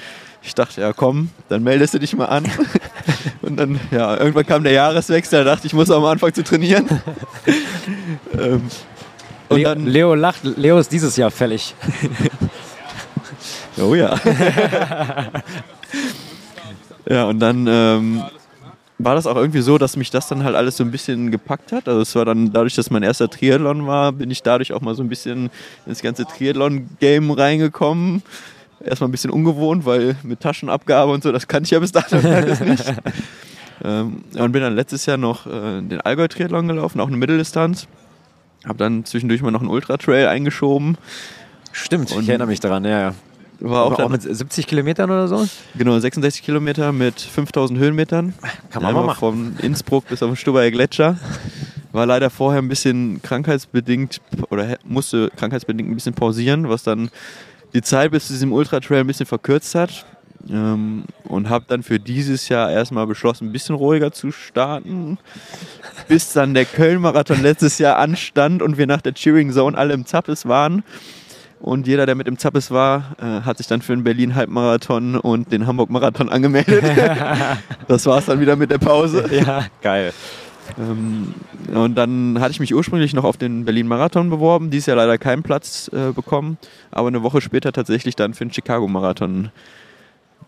ich 0.42 0.52
dachte, 0.57 0.81
ja 0.81 0.92
komm, 0.92 1.31
dann 1.48 1.62
meldest 1.62 1.94
du 1.94 2.00
dich 2.00 2.16
mal 2.16 2.24
an. 2.24 2.44
und 3.42 3.57
dann, 3.57 3.78
ja, 3.92 4.16
irgendwann 4.16 4.46
kam 4.46 4.64
der 4.64 4.72
Jahreswechsel, 4.72 5.44
da 5.44 5.52
dachte 5.52 5.68
ich, 5.68 5.72
ich 5.72 5.76
muss 5.76 5.88
auch 5.88 6.02
mal 6.02 6.11
anfangen 6.11 6.35
zu 6.35 6.42
trainieren. 6.42 6.88
ähm, 8.37 8.62
und 9.48 9.59
Leo, 9.59 9.68
dann, 9.68 9.87
Leo 9.87 10.14
lacht, 10.16 10.42
Leo 10.42 10.76
ist 10.78 10.90
dieses 10.90 11.16
Jahr 11.16 11.31
fällig. 11.31 11.72
Oh 13.81 13.94
ja. 13.94 14.18
Ja, 17.09 17.25
und 17.25 17.38
dann 17.40 17.66
ähm, 17.68 18.23
war 18.99 19.14
das 19.14 19.27
auch 19.27 19.37
irgendwie 19.37 19.61
so, 19.61 19.79
dass 19.79 19.97
mich 19.97 20.11
das 20.11 20.29
dann 20.29 20.42
halt 20.44 20.57
alles 20.57 20.77
so 20.77 20.85
ein 20.85 20.90
bisschen 20.90 21.31
gepackt 21.31 21.73
hat. 21.73 21.88
Also 21.88 22.01
es 22.01 22.14
war 22.14 22.25
dann 22.25 22.53
dadurch, 22.53 22.75
dass 22.75 22.90
mein 22.90 23.03
erster 23.03 23.29
Triathlon 23.31 23.87
war, 23.87 24.12
bin 24.12 24.31
ich 24.31 24.42
dadurch 24.42 24.73
auch 24.73 24.81
mal 24.81 24.94
so 24.94 25.03
ein 25.03 25.09
bisschen 25.09 25.51
ins 25.87 26.03
ganze 26.03 26.25
Triathlon-Game 26.25 27.31
reingekommen. 27.31 28.23
Erstmal 28.85 29.09
ein 29.09 29.12
bisschen 29.12 29.31
ungewohnt, 29.31 29.87
weil 29.87 30.16
mit 30.23 30.40
Taschenabgabe 30.40 31.12
und 31.12 31.23
so, 31.23 31.33
das 31.33 31.49
kannte 31.49 31.66
ich 31.66 31.71
ja 31.73 31.79
bis 31.81 31.92
dahin 31.92 32.25
alles 32.33 32.61
nicht. 32.61 32.85
Ähm, 33.85 34.25
und 34.37 34.53
bin 34.53 34.62
dann 34.62 34.75
letztes 34.75 35.07
Jahr 35.07 35.16
noch 35.16 35.47
äh, 35.47 35.81
den 35.83 36.01
Allgäu-Triathlon 36.01 36.66
gelaufen, 36.68 37.01
auch 37.01 37.07
eine 37.09 37.16
Mitteldistanz. 37.16 37.87
Habe 38.64 38.79
dann 38.79 39.05
zwischendurch 39.05 39.40
mal 39.42 39.53
noch 39.53 39.61
einen 39.61 39.71
Ultra-Trail 39.71 40.27
eingeschoben. 40.27 40.99
Stimmt, 41.73 42.11
Und- 42.12 42.23
ich 42.23 42.29
erinnere 42.29 42.49
mich 42.49 42.59
daran, 42.61 42.85
ja, 42.85 43.01
ja. 43.01 43.14
War 43.61 43.85
auch, 43.85 43.99
Auch, 43.99 44.09
mit 44.09 44.23
70 44.23 44.66
Kilometern 44.66 45.11
oder 45.11 45.27
so? 45.27 45.47
Genau, 45.77 45.99
66 45.99 46.42
Kilometer 46.42 46.92
mit 46.92 47.21
5000 47.21 47.79
Höhenmetern. 47.79 48.35
Kann 48.71 48.83
man 48.83 48.94
mal 48.94 49.05
machen. 49.05 49.18
Von 49.18 49.57
Innsbruck 49.61 50.07
bis 50.09 50.23
auf 50.23 50.31
den 50.31 50.37
Stubaier 50.37 50.71
Gletscher. 50.71 51.16
War 51.92 52.07
leider 52.07 52.31
vorher 52.31 52.62
ein 52.62 52.68
bisschen 52.68 53.21
krankheitsbedingt 53.23 54.21
oder 54.51 54.79
musste 54.85 55.31
krankheitsbedingt 55.37 55.90
ein 55.90 55.94
bisschen 55.94 56.14
pausieren, 56.14 56.68
was 56.68 56.85
dann 56.85 57.11
die 57.75 57.83
Zeit 57.83 58.12
bis 58.12 58.29
zu 58.29 58.33
diesem 58.33 58.53
Ultra-Trail 58.53 59.01
ein 59.01 59.07
bisschen 59.07 59.27
verkürzt 59.27 59.75
hat. 59.75 60.07
Ähm, 60.49 61.05
und 61.25 61.49
habe 61.49 61.64
dann 61.66 61.83
für 61.83 61.99
dieses 61.99 62.49
Jahr 62.49 62.71
erstmal 62.71 63.07
beschlossen, 63.07 63.49
ein 63.49 63.53
bisschen 63.53 63.75
ruhiger 63.75 64.12
zu 64.12 64.31
starten, 64.31 65.18
bis 66.07 66.33
dann 66.33 66.55
der 66.55 66.64
Köln-Marathon 66.64 67.42
letztes 67.42 67.79
Jahr 67.79 67.97
anstand 67.97 68.62
und 68.62 68.79
wir 68.79 68.87
nach 68.87 69.03
der 69.03 69.14
Cheering 69.14 69.53
Zone 69.53 69.77
alle 69.77 69.94
im 69.94 70.07
Zappes 70.07 70.47
waren. 70.47 70.85
Und 71.61 71.87
jeder, 71.87 72.07
der 72.07 72.14
mit 72.14 72.29
im 72.29 72.38
Zappes 72.38 72.71
war, 72.71 73.16
äh, 73.21 73.42
hat 73.44 73.59
sich 73.59 73.66
dann 73.66 73.83
für 73.83 73.92
den 73.92 74.05
Berlin-Halbmarathon 74.05 75.16
und 75.16 75.51
den 75.51 75.66
Hamburg-Marathon 75.66 76.29
angemeldet. 76.29 76.85
das 77.88 78.07
war 78.07 78.18
es 78.18 78.27
dann 78.27 78.40
wieder 78.40 78.55
mit 78.57 78.71
der 78.71 78.79
Pause. 78.79 79.29
Ja, 79.33 79.66
geil. 79.83 80.12
Ähm, 80.79 81.35
und 81.75 81.94
dann 81.97 82.40
hatte 82.40 82.53
ich 82.53 82.61
mich 82.61 82.75
ursprünglich 82.75 83.14
noch 83.14 83.25
auf 83.25 83.37
den 83.37 83.64
Berlin-Marathon 83.64 84.31
beworben, 84.31 84.71
dieses 84.71 84.87
Jahr 84.87 84.97
leider 84.97 85.18
keinen 85.18 85.42
Platz 85.42 85.90
äh, 85.92 86.12
bekommen, 86.12 86.59
aber 86.90 87.09
eine 87.09 87.23
Woche 87.23 87.40
später 87.40 87.73
tatsächlich 87.73 88.16
dann 88.16 88.35
für 88.35 88.44
den 88.44 88.53
Chicago-Marathon 88.53 89.51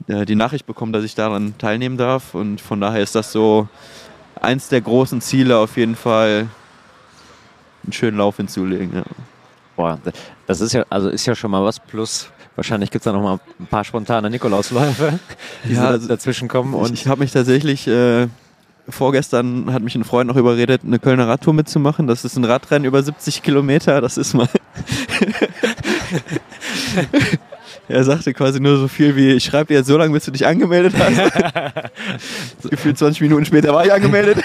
äh, 0.09 0.25
die 0.25 0.35
Nachricht 0.35 0.67
bekommen, 0.67 0.93
dass 0.93 1.05
ich 1.05 1.15
daran 1.15 1.55
teilnehmen 1.59 1.97
darf. 1.97 2.35
Und 2.35 2.61
von 2.61 2.81
daher 2.81 3.03
ist 3.03 3.15
das 3.15 3.33
so 3.33 3.69
eins 4.41 4.69
der 4.69 4.81
großen 4.81 5.21
Ziele, 5.21 5.59
auf 5.59 5.77
jeden 5.77 5.97
Fall 5.97 6.49
einen 7.85 7.93
schönen 7.93 8.19
Lauf 8.19 8.37
hinzulegen. 8.37 8.95
Ja. 8.95 9.05
Boah, 9.77 9.99
das 10.51 10.61
ist 10.61 10.73
ja, 10.73 10.85
also 10.91 11.09
ist 11.09 11.25
ja 11.27 11.37
schon 11.37 11.53
mal 11.53 11.65
was. 11.65 11.79
Plus, 11.79 12.29
wahrscheinlich 12.57 12.91
gibt 12.91 13.03
es 13.03 13.05
da 13.05 13.13
noch 13.13 13.23
mal 13.23 13.39
ein 13.61 13.67
paar 13.67 13.85
spontane 13.85 14.29
Nikolausläufe, 14.29 15.21
die 15.65 15.75
Ja, 15.75 15.83
so 15.83 15.87
also 15.87 16.09
dazwischen 16.09 16.49
kommen. 16.49 16.75
Und 16.75 16.93
ich 16.93 17.07
habe 17.07 17.21
mich 17.21 17.31
tatsächlich, 17.31 17.87
äh, 17.87 18.27
vorgestern 18.89 19.73
hat 19.73 19.83
mich 19.83 19.95
ein 19.95 20.03
Freund 20.03 20.27
noch 20.27 20.35
überredet, 20.35 20.83
eine 20.85 20.99
Kölner 20.99 21.29
Radtour 21.29 21.55
mitzumachen. 21.55 22.09
Das 22.09 22.25
ist 22.25 22.37
ein 22.37 22.45
Radrennen 22.45 22.85
über 22.85 23.01
70 23.01 23.45
Kilometer. 23.45 24.01
Das 24.01 24.19
ist 24.19 24.35
mal. 24.35 24.49
er 27.89 28.03
sagte 28.03 28.35
quasi 28.35 28.59
nur 28.59 28.77
so 28.77 28.89
viel 28.89 29.15
wie: 29.15 29.31
Ich 29.35 29.45
schreibe 29.45 29.67
dir 29.67 29.75
jetzt 29.75 29.87
so 29.87 29.97
lange, 29.97 30.13
bis 30.13 30.25
du 30.25 30.33
dich 30.33 30.49
angemeldet 30.49 30.95
hast. 30.99 31.33
Gefühlt 32.71 32.99
20 32.99 33.21
Minuten 33.21 33.45
später 33.45 33.73
war 33.73 33.87
ich 33.87 33.93
angemeldet. 33.93 34.39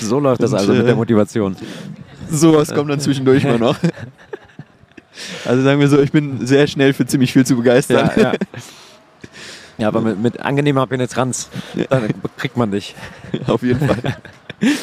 so 0.00 0.20
läuft 0.20 0.44
das 0.44 0.52
Und, 0.52 0.58
also 0.58 0.72
mit 0.74 0.82
äh, 0.82 0.86
der 0.86 0.94
Motivation. 0.94 1.56
Sowas 2.30 2.72
kommt 2.72 2.88
dann 2.88 3.00
zwischendurch 3.00 3.42
mal 3.42 3.58
noch. 3.58 3.76
Also 5.44 5.62
sagen 5.62 5.80
wir 5.80 5.88
so, 5.88 6.00
ich 6.00 6.12
bin 6.12 6.46
sehr 6.46 6.66
schnell 6.66 6.92
für 6.92 7.06
ziemlich 7.06 7.32
viel 7.32 7.46
zu 7.46 7.56
begeistern. 7.56 8.10
Ja, 8.16 8.22
ja. 8.22 8.32
ja 9.78 9.88
aber 9.88 10.00
mit, 10.00 10.20
mit 10.20 10.40
angenehmer 10.40 10.86
Penetranz, 10.86 11.48
dann 11.90 12.08
kriegt 12.36 12.56
man 12.56 12.70
dich. 12.70 12.94
Auf 13.46 13.62
jeden 13.62 13.86
Fall. 13.86 14.16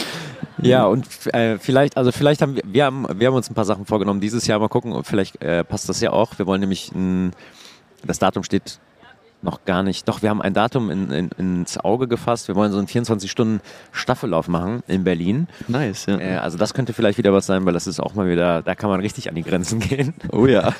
Ja, 0.61 0.85
und 0.85 1.05
äh, 1.33 1.57
vielleicht, 1.59 1.97
also 1.97 2.13
vielleicht 2.13 2.41
haben 2.41 2.55
wir, 2.55 2.63
wir 2.65 2.85
haben, 2.85 3.05
wir 3.19 3.27
haben 3.27 3.35
uns 3.35 3.49
ein 3.51 3.53
paar 3.53 3.65
Sachen 3.65 3.85
vorgenommen 3.85 4.21
dieses 4.21 4.47
Jahr, 4.47 4.57
mal 4.57 4.69
gucken, 4.69 5.03
vielleicht 5.03 5.41
äh, 5.43 5.65
passt 5.65 5.89
das 5.89 5.99
ja 5.99 6.11
auch. 6.11 6.39
Wir 6.39 6.47
wollen 6.47 6.61
nämlich, 6.61 6.93
ein, 6.93 7.33
das 8.03 8.19
Datum 8.19 8.43
steht 8.43 8.79
noch 9.45 9.63
gar 9.63 9.83
nicht, 9.83 10.09
doch 10.09 10.21
wir 10.21 10.29
haben 10.29 10.41
ein 10.41 10.53
Datum 10.53 10.89
in, 10.89 11.11
in, 11.11 11.29
ins 11.37 11.77
Auge 11.77 12.07
gefasst. 12.07 12.49
Wir 12.49 12.55
wollen 12.55 12.71
so 12.73 12.77
einen 12.77 12.87
24-Stunden-Staffellauf 12.87 14.49
machen 14.49 14.83
in 14.87 15.05
Berlin. 15.05 15.47
Nice, 15.69 16.07
ja. 16.07 16.19
Äh, 16.19 16.35
also 16.37 16.57
das 16.57 16.73
könnte 16.73 16.91
vielleicht 16.91 17.17
wieder 17.17 17.31
was 17.31 17.45
sein, 17.45 17.65
weil 17.65 17.73
das 17.73 17.87
ist 17.87 18.01
auch 18.01 18.15
mal 18.15 18.29
wieder, 18.29 18.61
da 18.61 18.75
kann 18.75 18.89
man 18.89 18.99
richtig 18.99 19.29
an 19.29 19.35
die 19.35 19.43
Grenzen 19.43 19.79
gehen. 19.79 20.13
Oh 20.31 20.45
ja. 20.45 20.73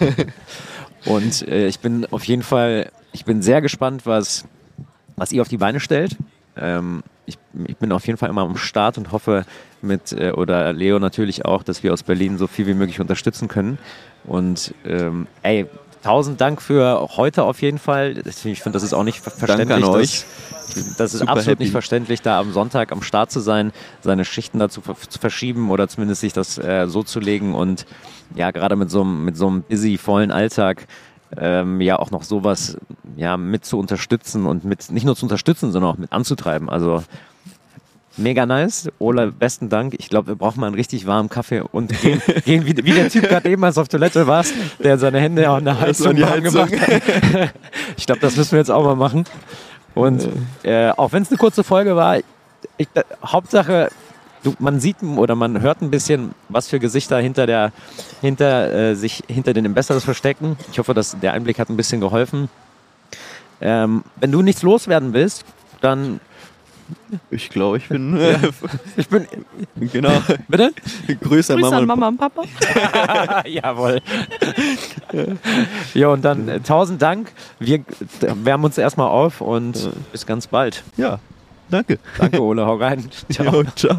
Und 1.05 1.47
äh, 1.47 1.67
ich 1.67 1.79
bin 1.79 2.05
auf 2.11 2.25
jeden 2.25 2.43
Fall, 2.43 2.91
ich 3.13 3.23
bin 3.23 3.41
sehr 3.41 3.61
gespannt, 3.61 4.05
was, 4.05 4.45
was 5.15 5.31
ihr 5.31 5.41
auf 5.41 5.47
die 5.47 5.57
Beine 5.57 5.79
stellt. 5.79 6.17
Ähm, 6.57 7.03
ich, 7.25 7.37
ich 7.67 7.77
bin 7.77 7.91
auf 7.91 8.05
jeden 8.05 8.17
Fall 8.17 8.29
immer 8.29 8.41
am 8.41 8.57
Start 8.57 8.97
und 8.97 9.11
hoffe 9.11 9.45
mit, 9.81 10.11
äh, 10.11 10.31
oder 10.31 10.73
Leo 10.73 10.99
natürlich 10.99 11.45
auch, 11.45 11.63
dass 11.63 11.83
wir 11.83 11.93
aus 11.93 12.03
Berlin 12.03 12.37
so 12.37 12.47
viel 12.47 12.67
wie 12.67 12.73
möglich 12.73 12.99
unterstützen 12.99 13.47
können. 13.47 13.77
Und 14.25 14.73
ähm, 14.85 15.27
ey, 15.43 15.67
tausend 16.05 16.39
Dank 16.39 16.61
für 16.61 17.07
heute 17.17 17.43
auf 17.43 17.61
jeden 17.61 17.79
Fall. 17.79 18.21
Ich 18.25 18.61
finde, 18.61 18.71
das 18.75 18.83
ist 18.83 18.93
auch 18.93 19.03
nicht 19.03 19.19
ver- 19.19 19.31
verständlich. 19.31 19.69
Danke 19.69 19.85
an 19.87 19.91
euch. 19.95 20.23
Das, 20.73 20.95
das 20.97 21.13
ist 21.13 21.19
Super 21.19 21.31
absolut 21.33 21.51
happy. 21.51 21.63
nicht 21.63 21.71
verständlich, 21.71 22.21
da 22.21 22.39
am 22.39 22.53
Sonntag 22.53 22.91
am 22.91 23.01
Start 23.01 23.31
zu 23.31 23.39
sein, 23.39 23.71
seine 24.01 24.25
Schichten 24.25 24.59
dazu 24.59 24.81
zu 24.81 25.19
verschieben 25.19 25.69
oder 25.69 25.87
zumindest 25.87 26.21
sich 26.21 26.33
das 26.33 26.57
äh, 26.57 26.87
so 26.87 27.03
zu 27.03 27.19
legen 27.19 27.53
und 27.53 27.85
ja, 28.35 28.51
gerade 28.51 28.75
mit 28.75 28.89
so 28.89 29.01
einem 29.01 29.25
mit 29.25 29.37
so 29.37 29.47
einem 29.47 29.63
busy, 29.63 29.97
vollen 29.97 30.31
Alltag 30.31 30.87
ähm, 31.37 31.81
ja 31.81 31.99
auch 31.99 32.11
noch 32.11 32.23
sowas 32.23 32.77
ja 33.15 33.37
mit 33.37 33.65
zu 33.65 33.77
unterstützen 33.77 34.45
und 34.45 34.63
mit 34.63 34.91
nicht 34.91 35.05
nur 35.05 35.15
zu 35.15 35.25
unterstützen, 35.25 35.71
sondern 35.71 35.91
auch 35.91 35.97
mit 35.97 36.11
anzutreiben. 36.11 36.69
Also 36.69 37.03
mega 38.17 38.45
nice. 38.45 38.89
Ola, 38.99 39.27
besten 39.27 39.69
Dank. 39.69 39.95
Ich 39.97 40.09
glaube, 40.09 40.29
wir 40.29 40.35
brauchen 40.35 40.59
mal 40.59 40.67
einen 40.67 40.75
richtig 40.75 41.05
warmen 41.05 41.29
Kaffee 41.29 41.61
und 41.61 41.99
gehen, 42.01 42.21
gehen 42.45 42.65
wie, 42.65 42.75
wie 42.83 42.91
der 42.93 43.09
Typ 43.09 43.27
gerade 43.27 43.49
eben, 43.49 43.63
als 43.63 43.77
auf 43.77 43.87
Toilette 43.87 44.27
warst, 44.27 44.53
der 44.83 44.97
seine 44.97 45.19
Hände 45.19 45.49
an 45.49 45.65
der 45.65 45.73
Das 45.73 45.81
war 45.81 45.87
Heizung 45.87 46.15
die 46.15 46.21
warm 46.21 46.31
Heizung. 46.43 46.67
gemacht 46.67 46.81
hat. 47.33 47.53
Ich 47.97 48.05
glaube, 48.05 48.21
das 48.21 48.35
müssen 48.35 48.51
wir 48.51 48.59
jetzt 48.59 48.71
auch 48.71 48.83
mal 48.83 48.95
machen. 48.95 49.25
Und 49.93 50.27
äh, 50.63 50.89
auch 50.89 51.11
wenn 51.13 51.23
es 51.23 51.29
eine 51.29 51.37
kurze 51.37 51.63
Folge 51.63 51.95
war, 51.95 52.17
ich, 52.77 52.87
äh, 52.95 53.03
Hauptsache, 53.25 53.89
du, 54.43 54.53
man 54.59 54.79
sieht 54.79 54.97
oder 55.03 55.35
man 55.35 55.61
hört 55.61 55.81
ein 55.81 55.89
bisschen, 55.91 56.31
was 56.49 56.67
für 56.67 56.79
Gesichter 56.79 57.19
hinter 57.19 57.45
der, 57.45 57.71
hinter 58.21 58.73
äh, 58.73 58.95
sich 58.95 59.23
hinter 59.27 59.53
den 59.53 59.73
Besseres 59.73 60.03
verstecken. 60.03 60.57
Ich 60.71 60.79
hoffe, 60.79 60.93
dass 60.93 61.17
der 61.19 61.33
Einblick 61.33 61.59
hat 61.59 61.69
ein 61.69 61.77
bisschen 61.77 62.01
geholfen. 62.01 62.49
Ähm, 63.61 64.03
wenn 64.17 64.31
du 64.31 64.41
nichts 64.41 64.61
loswerden 64.63 65.13
willst, 65.13 65.45
dann 65.79 66.19
Ich 67.31 67.49
glaube, 67.49 67.77
ich 67.77 67.87
bin. 67.87 68.17
Äh, 68.17 68.37
ich 68.97 69.07
bin 69.07 69.27
genau. 69.91 70.21
bitte. 70.47 70.71
Grüße 71.21 71.53
an 71.53 71.59
Grüße 71.59 71.71
Mama. 71.71 71.75
an 71.75 71.81
und 71.81 71.87
Mama 71.87 72.07
und 72.07 72.17
Papa. 72.17 72.43
Jawohl. 73.47 74.01
ja, 75.93 76.07
und 76.09 76.23
dann 76.23 76.47
äh, 76.47 76.59
tausend 76.59 77.01
Dank. 77.01 77.31
Wir 77.59 77.83
wärmen 78.21 78.65
uns 78.65 78.77
erstmal 78.77 79.07
auf 79.07 79.41
und 79.41 79.89
bis 80.11 80.25
ganz 80.25 80.47
bald. 80.47 80.83
Ja, 80.97 81.19
Danke. 81.69 81.99
Danke, 82.17 82.41
Ole, 82.41 82.65
hau 82.65 82.75
rein. 82.75 83.09
Ciao. 83.31 83.45
Jo, 83.51 83.63
ciao. 83.75 83.97